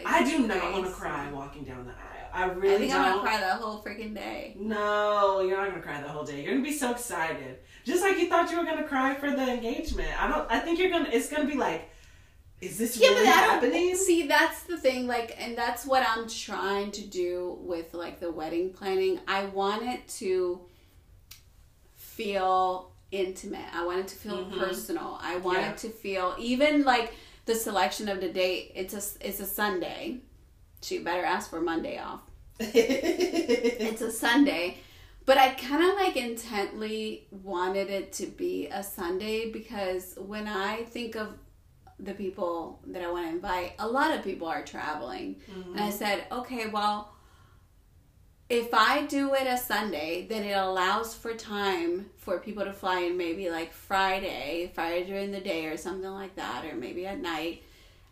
I 0.04 0.24
do 0.24 0.46
not 0.46 0.72
want 0.72 0.86
to 0.86 0.92
cry 0.92 1.30
walking 1.32 1.64
down 1.64 1.84
the 1.84 1.92
aisle. 1.92 2.30
I 2.32 2.44
really 2.46 2.74
I 2.74 2.78
think 2.78 2.92
don't. 2.92 3.00
I'm 3.04 3.16
gonna 3.16 3.28
cry 3.28 3.40
the 3.40 3.54
whole 3.54 3.82
freaking 3.82 4.14
day. 4.14 4.56
No, 4.58 5.40
you're 5.40 5.56
not 5.56 5.70
gonna 5.70 5.82
cry 5.82 6.00
the 6.00 6.08
whole 6.08 6.24
day. 6.24 6.42
You're 6.42 6.52
gonna 6.52 6.64
be 6.64 6.72
so 6.72 6.90
excited, 6.90 7.58
just 7.84 8.02
like 8.02 8.18
you 8.18 8.28
thought 8.28 8.50
you 8.50 8.58
were 8.58 8.64
gonna 8.64 8.86
cry 8.86 9.14
for 9.14 9.30
the 9.30 9.52
engagement. 9.52 10.10
I 10.20 10.28
don't. 10.28 10.50
I 10.50 10.58
think 10.58 10.78
you're 10.78 10.90
gonna. 10.90 11.08
It's 11.12 11.28
gonna 11.28 11.48
be 11.48 11.56
like, 11.56 11.90
is 12.60 12.78
this 12.78 12.96
Yeah, 12.96 13.08
really 13.08 13.24
but 13.26 13.28
I 13.28 13.40
don't- 13.40 13.50
happening? 13.50 13.96
See, 13.96 14.26
that's 14.26 14.62
the 14.62 14.78
thing. 14.78 15.06
Like, 15.06 15.36
and 15.38 15.56
that's 15.56 15.84
what 15.84 16.06
I'm 16.08 16.28
trying 16.28 16.90
to 16.92 17.02
do 17.06 17.58
with 17.60 17.92
like 17.94 18.20
the 18.20 18.30
wedding 18.30 18.72
planning. 18.72 19.20
I 19.28 19.44
want 19.46 19.82
it 19.82 20.06
to 20.20 20.60
feel 21.94 22.92
intimate. 23.10 23.66
I 23.72 23.84
want 23.84 24.00
it 24.00 24.08
to 24.08 24.16
feel 24.16 24.44
Mhm. 24.46 24.58
personal. 24.58 25.18
I 25.20 25.36
want 25.36 25.58
Yeah. 25.60 25.70
it 25.72 25.78
to 25.78 25.90
feel 25.90 26.34
even 26.38 26.84
like 26.84 27.14
the 27.46 27.54
selection 27.54 28.08
of 28.08 28.20
the 28.20 28.28
date. 28.28 28.72
It's 28.74 28.94
a 28.94 29.26
it's 29.26 29.40
a 29.40 29.46
Sunday. 29.46 30.20
So 30.80 30.94
you 30.96 31.02
better 31.04 31.24
ask 31.24 31.50
for 31.50 31.60
Monday 31.60 31.98
off. 31.98 32.20
It's 32.60 34.02
a 34.02 34.10
Sunday. 34.10 34.78
But 35.26 35.38
I 35.38 35.50
kind 35.54 35.82
of 35.82 35.94
like 35.96 36.16
intently 36.16 37.26
wanted 37.30 37.88
it 37.88 38.12
to 38.14 38.26
be 38.26 38.66
a 38.68 38.82
Sunday 38.82 39.50
because 39.50 40.14
when 40.18 40.46
I 40.46 40.84
think 40.84 41.14
of 41.16 41.38
the 41.98 42.14
people 42.14 42.80
that 42.86 43.02
I 43.02 43.10
want 43.10 43.26
to 43.26 43.32
invite, 43.32 43.74
a 43.78 43.86
lot 43.86 44.16
of 44.16 44.24
people 44.24 44.48
are 44.48 44.64
traveling. 44.64 45.36
And 45.54 45.80
I 45.80 45.88
mm-hmm. 45.88 45.96
said, 45.96 46.26
okay, 46.30 46.66
well, 46.68 47.12
if 48.48 48.74
I 48.74 49.06
do 49.06 49.34
it 49.34 49.46
a 49.46 49.56
Sunday, 49.56 50.26
then 50.28 50.44
it 50.44 50.52
allows 50.52 51.14
for 51.14 51.34
time 51.34 52.10
for 52.18 52.38
people 52.38 52.64
to 52.64 52.72
fly 52.72 53.00
in 53.00 53.16
maybe 53.16 53.48
like 53.50 53.72
Friday, 53.72 54.70
Friday 54.74 55.04
during 55.06 55.30
the 55.30 55.40
day 55.40 55.66
or 55.66 55.76
something 55.76 56.10
like 56.10 56.36
that, 56.36 56.64
or 56.66 56.74
maybe 56.74 57.06
at 57.06 57.20
night. 57.20 57.62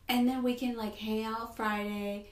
And 0.09 0.29
then 0.29 0.42
we 0.42 0.55
can 0.55 0.77
like 0.77 0.95
hang 0.97 1.25
out 1.25 1.57
Friday, 1.57 2.29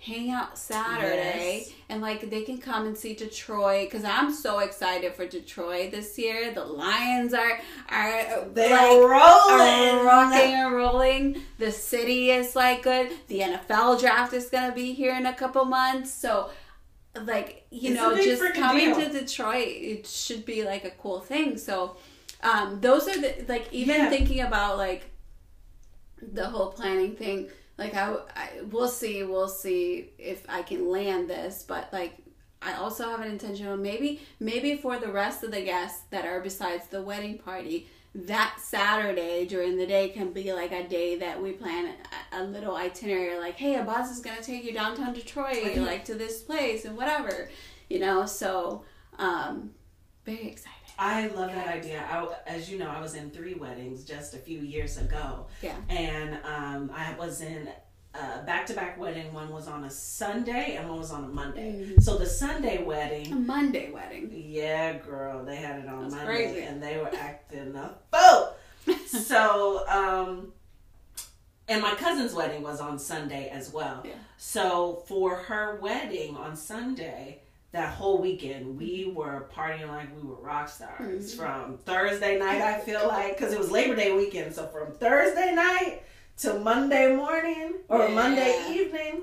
hang 0.00 0.30
out 0.30 0.56
Saturday 0.56 1.64
Yes. 1.66 1.72
and 1.88 2.00
like 2.00 2.30
they 2.30 2.42
can 2.42 2.58
come 2.58 2.86
and 2.86 2.96
see 2.96 3.14
Detroit 3.14 3.90
because 3.90 4.04
I'm 4.04 4.32
so 4.32 4.60
excited 4.60 5.12
for 5.14 5.26
Detroit 5.26 5.90
this 5.90 6.16
year. 6.16 6.52
The 6.54 6.64
Lions 6.64 7.34
are 7.34 7.58
are 7.88 8.44
They're 8.54 8.70
like, 8.70 8.90
rolling. 8.90 9.98
are 9.98 10.04
rocking 10.04 10.52
and 10.54 10.74
rolling. 10.74 11.42
The 11.58 11.72
city 11.72 12.30
is 12.30 12.54
like 12.54 12.82
good. 12.84 13.10
The 13.26 13.40
NFL 13.40 13.98
draft 14.00 14.32
is 14.34 14.48
gonna 14.50 14.72
be 14.72 14.92
here 14.92 15.14
in 15.16 15.26
a 15.26 15.34
couple 15.34 15.64
months, 15.64 16.12
so 16.12 16.50
like 17.24 17.66
you 17.70 17.90
It's 17.92 18.00
know, 18.00 18.14
just 18.16 18.54
coming 18.54 18.94
deal. 18.94 19.00
to 19.00 19.08
Detroit, 19.20 19.66
it 19.66 20.06
should 20.06 20.44
be 20.44 20.62
like 20.64 20.84
a 20.84 20.90
cool 20.92 21.18
thing. 21.20 21.58
So 21.58 21.96
um, 22.40 22.80
those 22.80 23.08
are 23.08 23.20
the 23.20 23.44
like 23.48 23.66
even 23.72 23.96
Yeah. 23.96 24.10
thinking 24.10 24.40
about 24.42 24.78
like 24.78 25.10
the 26.22 26.46
whole 26.48 26.68
planning 26.70 27.16
thing. 27.16 27.48
Like 27.78 27.94
I, 27.94 28.16
I, 28.34 28.50
we'll 28.70 28.88
see, 28.88 29.22
we'll 29.22 29.48
see 29.48 30.10
if 30.18 30.44
I 30.48 30.62
can 30.62 30.90
land 30.90 31.30
this, 31.30 31.64
but 31.66 31.90
like 31.92 32.14
I 32.60 32.74
also 32.74 33.08
have 33.08 33.20
an 33.20 33.30
intention 33.30 33.68
of 33.68 33.78
maybe 33.78 34.20
maybe 34.40 34.76
for 34.76 34.98
the 34.98 35.12
rest 35.12 35.44
of 35.44 35.52
the 35.52 35.62
guests 35.62 36.02
that 36.10 36.24
are 36.24 36.40
besides 36.40 36.88
the 36.88 37.00
wedding 37.00 37.38
party, 37.38 37.86
that 38.14 38.56
Saturday 38.60 39.46
during 39.46 39.76
the 39.76 39.86
day 39.86 40.08
can 40.08 40.32
be 40.32 40.52
like 40.52 40.72
a 40.72 40.88
day 40.88 41.16
that 41.18 41.40
we 41.40 41.52
plan 41.52 41.94
a, 42.32 42.40
a 42.40 42.42
little 42.42 42.74
itinerary. 42.74 43.38
Like, 43.38 43.54
hey, 43.56 43.76
a 43.76 43.84
bus 43.84 44.10
is 44.10 44.18
gonna 44.18 44.42
take 44.42 44.64
you 44.64 44.72
downtown 44.72 45.12
Detroit, 45.12 45.76
like 45.76 46.04
to 46.06 46.14
this 46.14 46.42
place 46.42 46.84
and 46.84 46.96
whatever, 46.96 47.48
you 47.88 48.00
know. 48.00 48.26
So, 48.26 48.84
um, 49.20 49.70
very 50.24 50.48
excited. 50.48 50.77
I 50.98 51.28
love 51.28 51.52
that 51.54 51.68
idea. 51.68 52.04
I, 52.10 52.26
as 52.46 52.70
you 52.70 52.78
know, 52.78 52.88
I 52.90 53.00
was 53.00 53.14
in 53.14 53.30
three 53.30 53.54
weddings 53.54 54.04
just 54.04 54.34
a 54.34 54.38
few 54.38 54.58
years 54.60 54.98
ago. 54.98 55.46
Yeah. 55.62 55.76
And 55.88 56.38
um, 56.44 56.90
I 56.94 57.14
was 57.16 57.40
in 57.40 57.68
a 58.14 58.42
back 58.44 58.66
to 58.66 58.74
back 58.74 58.98
wedding. 58.98 59.32
One 59.32 59.50
was 59.50 59.68
on 59.68 59.84
a 59.84 59.90
Sunday 59.90 60.74
and 60.76 60.88
one 60.88 60.98
was 60.98 61.12
on 61.12 61.22
a 61.24 61.28
Monday. 61.28 61.72
Mhm. 61.96 62.02
So 62.02 62.16
the 62.18 62.26
Sunday 62.26 62.82
A 62.82 62.84
wedding, 62.84 63.46
Monday 63.46 63.90
wedding. 63.92 64.30
yeah, 64.34 64.94
girl, 64.98 65.44
they 65.44 65.56
had 65.56 65.80
it 65.80 65.88
on 65.88 66.02
That's 66.02 66.14
Monday 66.16 66.26
crazy. 66.26 66.60
and 66.62 66.82
they 66.82 66.96
were 66.98 67.10
acting 67.14 67.76
a 67.76 67.94
fool. 68.12 68.54
so, 69.06 69.86
um, 69.88 70.52
and 71.68 71.82
my 71.82 71.94
cousin's 71.94 72.32
wedding 72.34 72.62
was 72.62 72.80
on 72.80 72.98
Sunday 72.98 73.50
as 73.50 73.70
well. 73.72 74.02
Yeah. 74.04 74.12
So 74.38 75.04
for 75.06 75.36
her 75.36 75.78
wedding 75.80 76.34
on 76.36 76.56
Sunday, 76.56 77.42
that 77.72 77.92
whole 77.94 78.18
weekend 78.22 78.78
we 78.78 79.12
were 79.14 79.48
partying 79.54 79.88
like 79.88 80.08
we 80.16 80.26
were 80.26 80.36
rock 80.36 80.68
stars. 80.68 81.34
Mhm. 81.34 81.36
From 81.36 81.78
Thursday 81.78 82.38
night, 82.38 82.62
I 82.62 82.80
feel 82.80 83.06
like, 83.08 83.36
because 83.36 83.52
it 83.52 83.58
was 83.58 83.70
Labor 83.70 83.94
Day 83.94 84.12
weekend. 84.16 84.54
So 84.54 84.66
from 84.68 84.92
Thursday 84.92 85.52
night 85.54 86.02
to 86.38 86.54
Monday 86.58 87.14
morning 87.14 87.74
or 87.88 88.00
Yeah. 88.08 88.14
Monday 88.14 88.64
evening, 88.70 89.22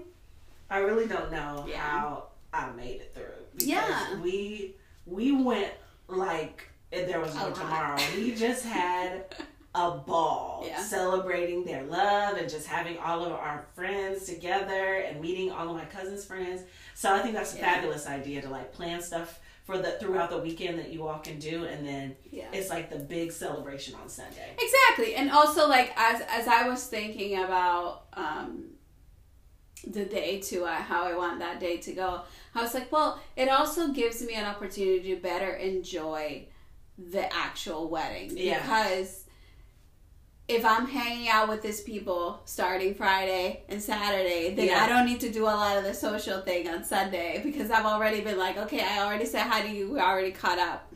I 0.69 0.79
really 0.79 1.08
don't 1.08 1.31
know 1.31 1.65
Yeah. 1.67 1.77
how 1.77 2.27
I 2.53 2.69
made 2.71 3.01
it 3.01 3.13
through. 3.15 3.23
Because 3.55 3.67
Yeah. 3.67 4.19
we 4.21 4.75
we 5.08 5.31
went 5.31 5.71
like 6.08 6.69
there 6.91 7.19
was 7.19 7.34
no 7.36 7.51
tomorrow. 7.51 7.97
We 8.15 8.36
just 8.36 8.63
had 8.65 9.36
a 9.75 9.91
ball 9.97 10.63
Yeah. 10.65 10.81
celebrating 10.81 11.65
their 11.65 11.83
love 11.83 12.38
and 12.38 12.49
just 12.49 12.65
having 12.65 12.97
all 12.97 13.25
of 13.25 13.31
our 13.33 13.67
friends 13.75 14.25
together 14.25 14.95
and 15.01 15.19
meeting 15.19 15.51
all 15.51 15.69
of 15.69 15.75
my 15.75 15.85
cousins' 15.85 16.23
friends. 16.25 16.61
So 16.93 17.13
I 17.13 17.19
think 17.21 17.35
that's 17.35 17.53
a 17.53 17.57
Yeah. 17.57 17.73
fabulous 17.73 18.07
idea 18.07 18.41
to 18.41 18.49
like 18.49 18.71
plan 18.71 19.01
stuff 19.01 19.39
for 19.65 19.77
the 19.77 19.91
throughout 19.99 20.29
the 20.29 20.38
weekend 20.38 20.79
that 20.79 20.89
you 20.93 21.07
all 21.07 21.19
can 21.19 21.39
do 21.39 21.65
and 21.65 21.85
then 21.85 22.15
Yeah. 22.31 22.45
it's 22.53 22.69
like 22.69 22.89
the 22.89 22.99
big 22.99 23.31
celebration 23.31 23.95
on 23.95 24.07
Sunday. 24.07 24.55
Exactly. 24.57 25.15
And 25.15 25.29
also 25.29 25.67
like 25.67 25.91
as 25.97 26.21
as 26.29 26.47
I 26.47 26.67
was 26.69 26.85
thinking 26.88 27.43
about 27.43 28.05
um 28.13 28.71
the 29.88 30.05
day 30.05 30.39
to 30.39 30.63
uh, 30.63 30.75
how 30.75 31.03
I 31.03 31.15
want 31.15 31.39
that 31.39 31.59
day 31.59 31.77
to 31.77 31.91
go, 31.93 32.21
I 32.55 32.61
was 32.61 32.73
like, 32.73 32.91
well, 32.91 33.19
it 33.35 33.49
also 33.49 33.89
gives 33.89 34.21
me 34.23 34.33
an 34.33 34.45
opportunity 34.45 35.13
to 35.13 35.21
better 35.21 35.51
enjoy 35.55 36.47
the 36.97 37.31
actual 37.35 37.89
wedding 37.89 38.35
Yeah. 38.35 38.61
because 38.61 39.24
if 40.47 40.63
I'm 40.63 40.86
hanging 40.88 41.27
out 41.27 41.49
with 41.49 41.63
these 41.63 41.81
people 41.81 42.41
starting 42.45 42.93
Friday 42.93 43.63
and 43.67 43.81
Saturday, 43.81 44.53
then 44.53 44.67
Yeah. 44.67 44.84
I 44.84 44.88
don't 44.89 45.05
need 45.05 45.19
to 45.21 45.31
do 45.31 45.43
a 45.45 45.49
lot 45.49 45.77
of 45.77 45.84
the 45.84 45.93
social 45.93 46.41
thing 46.41 46.67
on 46.69 46.84
Sunday 46.84 47.41
because 47.43 47.71
I've 47.71 47.86
already 47.86 48.21
been 48.21 48.38
like, 48.38 48.58
okay, 48.58 48.81
I 48.84 49.03
already 49.03 49.25
said 49.25 49.43
hi 49.43 49.62
to 49.63 49.69
you, 49.69 49.91
we're 49.93 50.01
already 50.01 50.31
caught 50.31 50.60
up, 50.60 50.93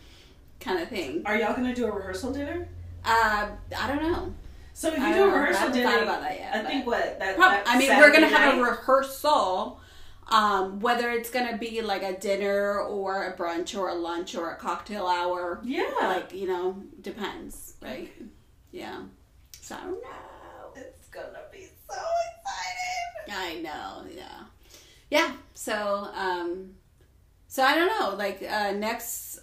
kind 0.59 0.79
of 0.79 0.89
thing. 0.89 1.23
Are 1.25 1.35
y'all 1.35 1.55
gonna 1.55 1.73
do 1.73 1.87
a 1.87 1.91
rehearsal 1.91 2.31
dinner? 2.31 2.67
Uh, 3.03 3.49
I 3.77 3.87
don't 3.87 4.03
know. 4.03 4.33
So 4.73 4.89
if 4.89 4.97
you 4.99 5.03
I 5.03 5.13
do 5.13 5.23
a 5.23 5.27
know. 5.27 5.33
I 5.33 5.37
rehearsal 5.39 5.59
haven't 5.61 5.77
dinner, 5.77 6.03
about 6.03 6.21
that 6.21 6.37
yet. 6.39 6.55
I 6.55 6.63
think 6.69 6.85
what 6.85 7.19
that, 7.19 7.35
Prob- 7.35 7.51
that 7.51 7.63
I 7.67 7.77
mean, 7.79 7.89
we're 7.89 8.11
gonna 8.13 8.29
Saturday 8.29 8.57
have 8.57 8.57
a 8.59 8.61
rehearsal. 8.61 9.79
Um, 10.31 10.79
whether 10.79 11.09
it's 11.09 11.31
gonna 11.31 11.57
be 11.57 11.81
like 11.81 12.03
a 12.03 12.13
dinner 12.15 12.79
or 12.81 13.23
a 13.25 13.35
brunch 13.35 13.75
or 13.75 13.89
a 13.89 13.95
lunch 13.95 14.35
or 14.35 14.51
a 14.51 14.55
cocktail 14.57 15.07
hour, 15.07 15.59
yeah. 15.63 15.89
like 16.03 16.31
you 16.33 16.47
know, 16.47 16.83
depends, 17.01 17.73
right? 17.81 18.11
Yeah. 18.71 19.01
So 19.69 19.75
I 19.75 19.81
don't 19.81 19.91
know. 20.01 20.73
it's 20.75 21.07
gonna 21.09 21.41
be 21.51 21.67
so 21.89 21.95
exciting. 23.25 23.35
I 23.35 23.61
know. 23.61 24.03
Yeah. 24.15 24.43
Yeah. 25.09 25.31
So 25.53 25.73
um, 26.13 26.71
so 27.47 27.63
I 27.63 27.75
don't 27.75 27.99
know. 27.99 28.15
Like 28.15 28.41
uh, 28.41 28.71
next. 28.71 29.39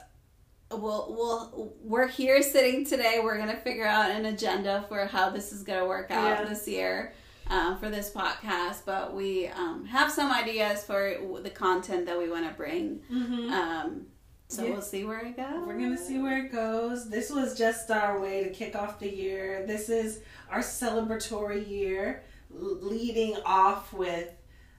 We'll, 0.69 1.15
we'll, 1.17 1.73
we're 1.81 2.09
here 2.09 2.43
sitting 2.43 2.85
today. 2.85 3.21
We're 3.23 3.37
going 3.37 3.51
to 3.51 3.57
figure 3.57 3.87
out 3.87 4.11
an 4.11 4.27
agenda 4.27 4.85
for 4.89 5.05
how 5.07 5.31
this 5.31 5.53
is 5.53 5.63
going 5.63 5.79
to 5.79 5.87
work 5.87 6.11
out 6.11 6.41
Yeah. 6.41 6.45
this 6.49 6.67
year. 6.67 7.13
uh, 7.49 7.77
for 7.77 7.89
this 7.89 8.11
podcast, 8.11 8.79
but 8.85 9.15
we 9.15 9.47
um, 9.47 9.85
have 9.87 10.11
some 10.11 10.33
ideas 10.33 10.83
for 10.83 11.15
the 11.41 11.51
content 11.51 12.07
that 12.07 12.19
we 12.19 12.29
want 12.29 12.49
to 12.49 12.53
bring. 12.55 12.99
Mm-hmm. 13.09 13.53
Um, 13.53 14.07
so 14.49 14.65
Yeah. 14.65 14.71
we'll 14.73 14.83
see 14.83 15.05
where 15.05 15.21
it 15.25 15.37
goes. 15.37 15.67
We're 15.67 15.79
gonna 15.79 15.99
see 15.99 16.19
where 16.19 16.45
it 16.45 16.53
goes. 16.53 17.09
This 17.11 17.31
was 17.31 17.57
just 17.59 17.91
our 17.91 18.21
way 18.21 18.45
to 18.45 18.51
kick 18.51 18.77
off 18.77 18.99
the 19.01 19.09
year. 19.15 19.65
This 19.67 19.89
is 19.89 20.21
our 20.51 20.61
celebratory 20.61 21.69
year, 21.69 22.23
l- 22.55 22.79
leading 22.81 23.37
off 23.45 23.93
with 23.93 24.29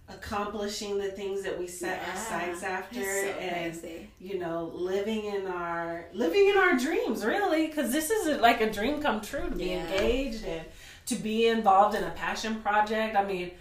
accomplishing 0.10 0.98
the 0.98 1.12
things 1.12 1.44
that 1.44 1.60
we 1.60 1.68
set 1.68 2.02
our 2.08 2.16
sights 2.16 2.64
after, 2.64 3.02
so 3.04 3.28
and 3.40 3.74
crazy. 3.82 4.10
you 4.20 4.38
know, 4.40 4.72
living 4.74 5.26
in 5.26 5.46
our 5.48 6.06
living 6.14 6.48
in 6.50 6.58
our 6.58 6.78
dreams, 6.78 7.26
really, 7.26 7.68
because 7.68 7.92
this 7.92 8.10
is 8.10 8.40
like 8.40 8.62
a 8.62 8.72
dream 8.72 9.02
come 9.02 9.20
true 9.20 9.50
to 9.50 9.56
be 9.56 9.66
Yeah. 9.66 9.86
engaged 9.86 10.46
and 10.46 10.66
to 11.08 11.16
be 11.16 11.48
involved 11.48 11.94
in 11.96 12.04
a 12.06 12.12
passion 12.12 12.62
project. 12.62 13.18
I 13.18 13.26
mean, 13.26 13.52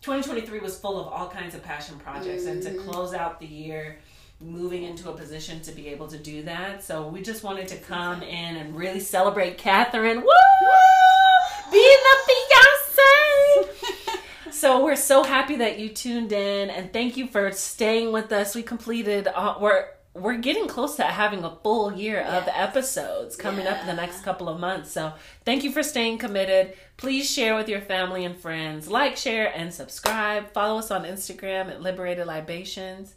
2023 0.00 0.58
was 0.58 0.76
full 0.78 0.98
of 1.00 1.06
all 1.06 1.28
kinds 1.28 1.54
of 1.54 1.62
passion 1.62 1.96
projects, 2.00 2.46
and 2.46 2.60
to 2.64 2.70
Mhm. 2.70 2.84
close 2.84 3.14
out 3.14 3.38
the 3.38 3.46
year 3.46 3.98
moving 4.42 4.84
into 4.84 5.10
a 5.10 5.12
position 5.12 5.60
to 5.60 5.72
be 5.72 5.88
able 5.88 6.08
to 6.08 6.18
do 6.18 6.42
that. 6.42 6.82
So 6.82 7.08
we 7.08 7.22
just 7.22 7.42
wanted 7.42 7.68
to 7.68 7.76
come 7.76 8.22
in 8.22 8.56
and 8.56 8.76
really 8.76 9.00
celebrate 9.00 9.58
Catherine. 9.58 10.18
Woo! 10.18 10.28
Being 11.70 11.98
the 12.04 12.32
Beyonce! 12.32 13.68
So 14.52 14.84
we're 14.84 14.94
so 14.94 15.24
happy 15.24 15.56
that 15.56 15.80
you 15.80 15.88
tuned 15.88 16.30
in, 16.30 16.70
and 16.70 16.92
thank 16.92 17.16
you 17.16 17.26
for 17.26 17.50
staying 17.50 18.12
with 18.12 18.30
us. 18.30 18.54
We 18.54 18.62
completed. 18.62 19.26
Uh, 19.26 19.56
we're 19.60 19.86
we're 20.14 20.36
getting 20.36 20.68
close 20.68 20.96
to 20.96 21.04
having 21.04 21.42
a 21.42 21.56
full 21.62 21.92
year 21.94 22.20
of 22.20 22.46
episodes 22.46 23.34
coming 23.34 23.66
up 23.66 23.80
in 23.80 23.86
the 23.86 23.94
next 23.94 24.22
couple 24.22 24.48
of 24.48 24.60
months. 24.60 24.92
So 24.92 25.14
thank 25.44 25.64
you 25.64 25.72
for 25.72 25.82
staying 25.82 26.18
committed. 26.18 26.74
Please 26.98 27.30
share 27.30 27.56
with 27.56 27.68
your 27.68 27.80
family 27.80 28.24
and 28.24 28.36
friends. 28.36 28.88
Like, 28.88 29.16
share, 29.16 29.50
and 29.56 29.72
subscribe. 29.72 30.52
Follow 30.52 30.78
us 30.78 30.90
on 30.90 31.04
Instagram 31.04 31.70
at 31.70 31.80
Liberated 31.80 32.26
Libations, 32.26 33.14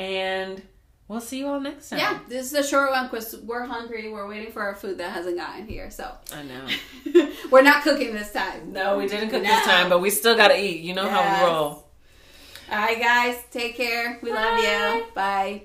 and 0.00 0.62
we'll 1.08 1.20
see 1.20 1.38
you 1.38 1.46
all 1.48 1.60
next 1.60 1.90
time. 1.90 1.98
Yeah, 1.98 2.18
this 2.28 2.46
is 2.46 2.54
a 2.54 2.66
short 2.66 2.90
one 2.90 3.06
because 3.08 3.36
we're 3.42 3.64
hungry. 3.66 4.10
We're 4.10 4.26
waiting 4.26 4.50
for 4.50 4.62
our 4.62 4.74
food 4.74 4.98
that 4.98 5.12
hasn't 5.12 5.36
gotten 5.36 5.66
here. 5.66 5.90
So 5.90 6.10
I 6.34 6.42
know. 6.42 6.66
we're 7.50 7.62
not 7.62 7.82
cooking 7.82 8.12
this 8.14 8.32
time. 8.32 8.72
No, 8.72 8.96
we 8.96 9.06
didn't 9.06 9.30
cook 9.30 9.42
No. 9.42 9.48
this 9.48 9.64
time, 9.66 9.88
but 9.90 10.00
we 10.00 10.10
still 10.10 10.36
gotta 10.36 10.58
eat. 10.58 10.80
You 10.80 10.94
know 10.94 11.08
how 11.08 11.22
we 11.22 11.46
roll. 11.46 11.86
All 12.72 12.78
right, 12.78 12.98
guys, 13.00 13.36
take 13.50 13.76
care. 13.76 14.18
We 14.22 14.32
love 14.32 14.58
you. 14.60 15.04
Bye. 15.14 15.64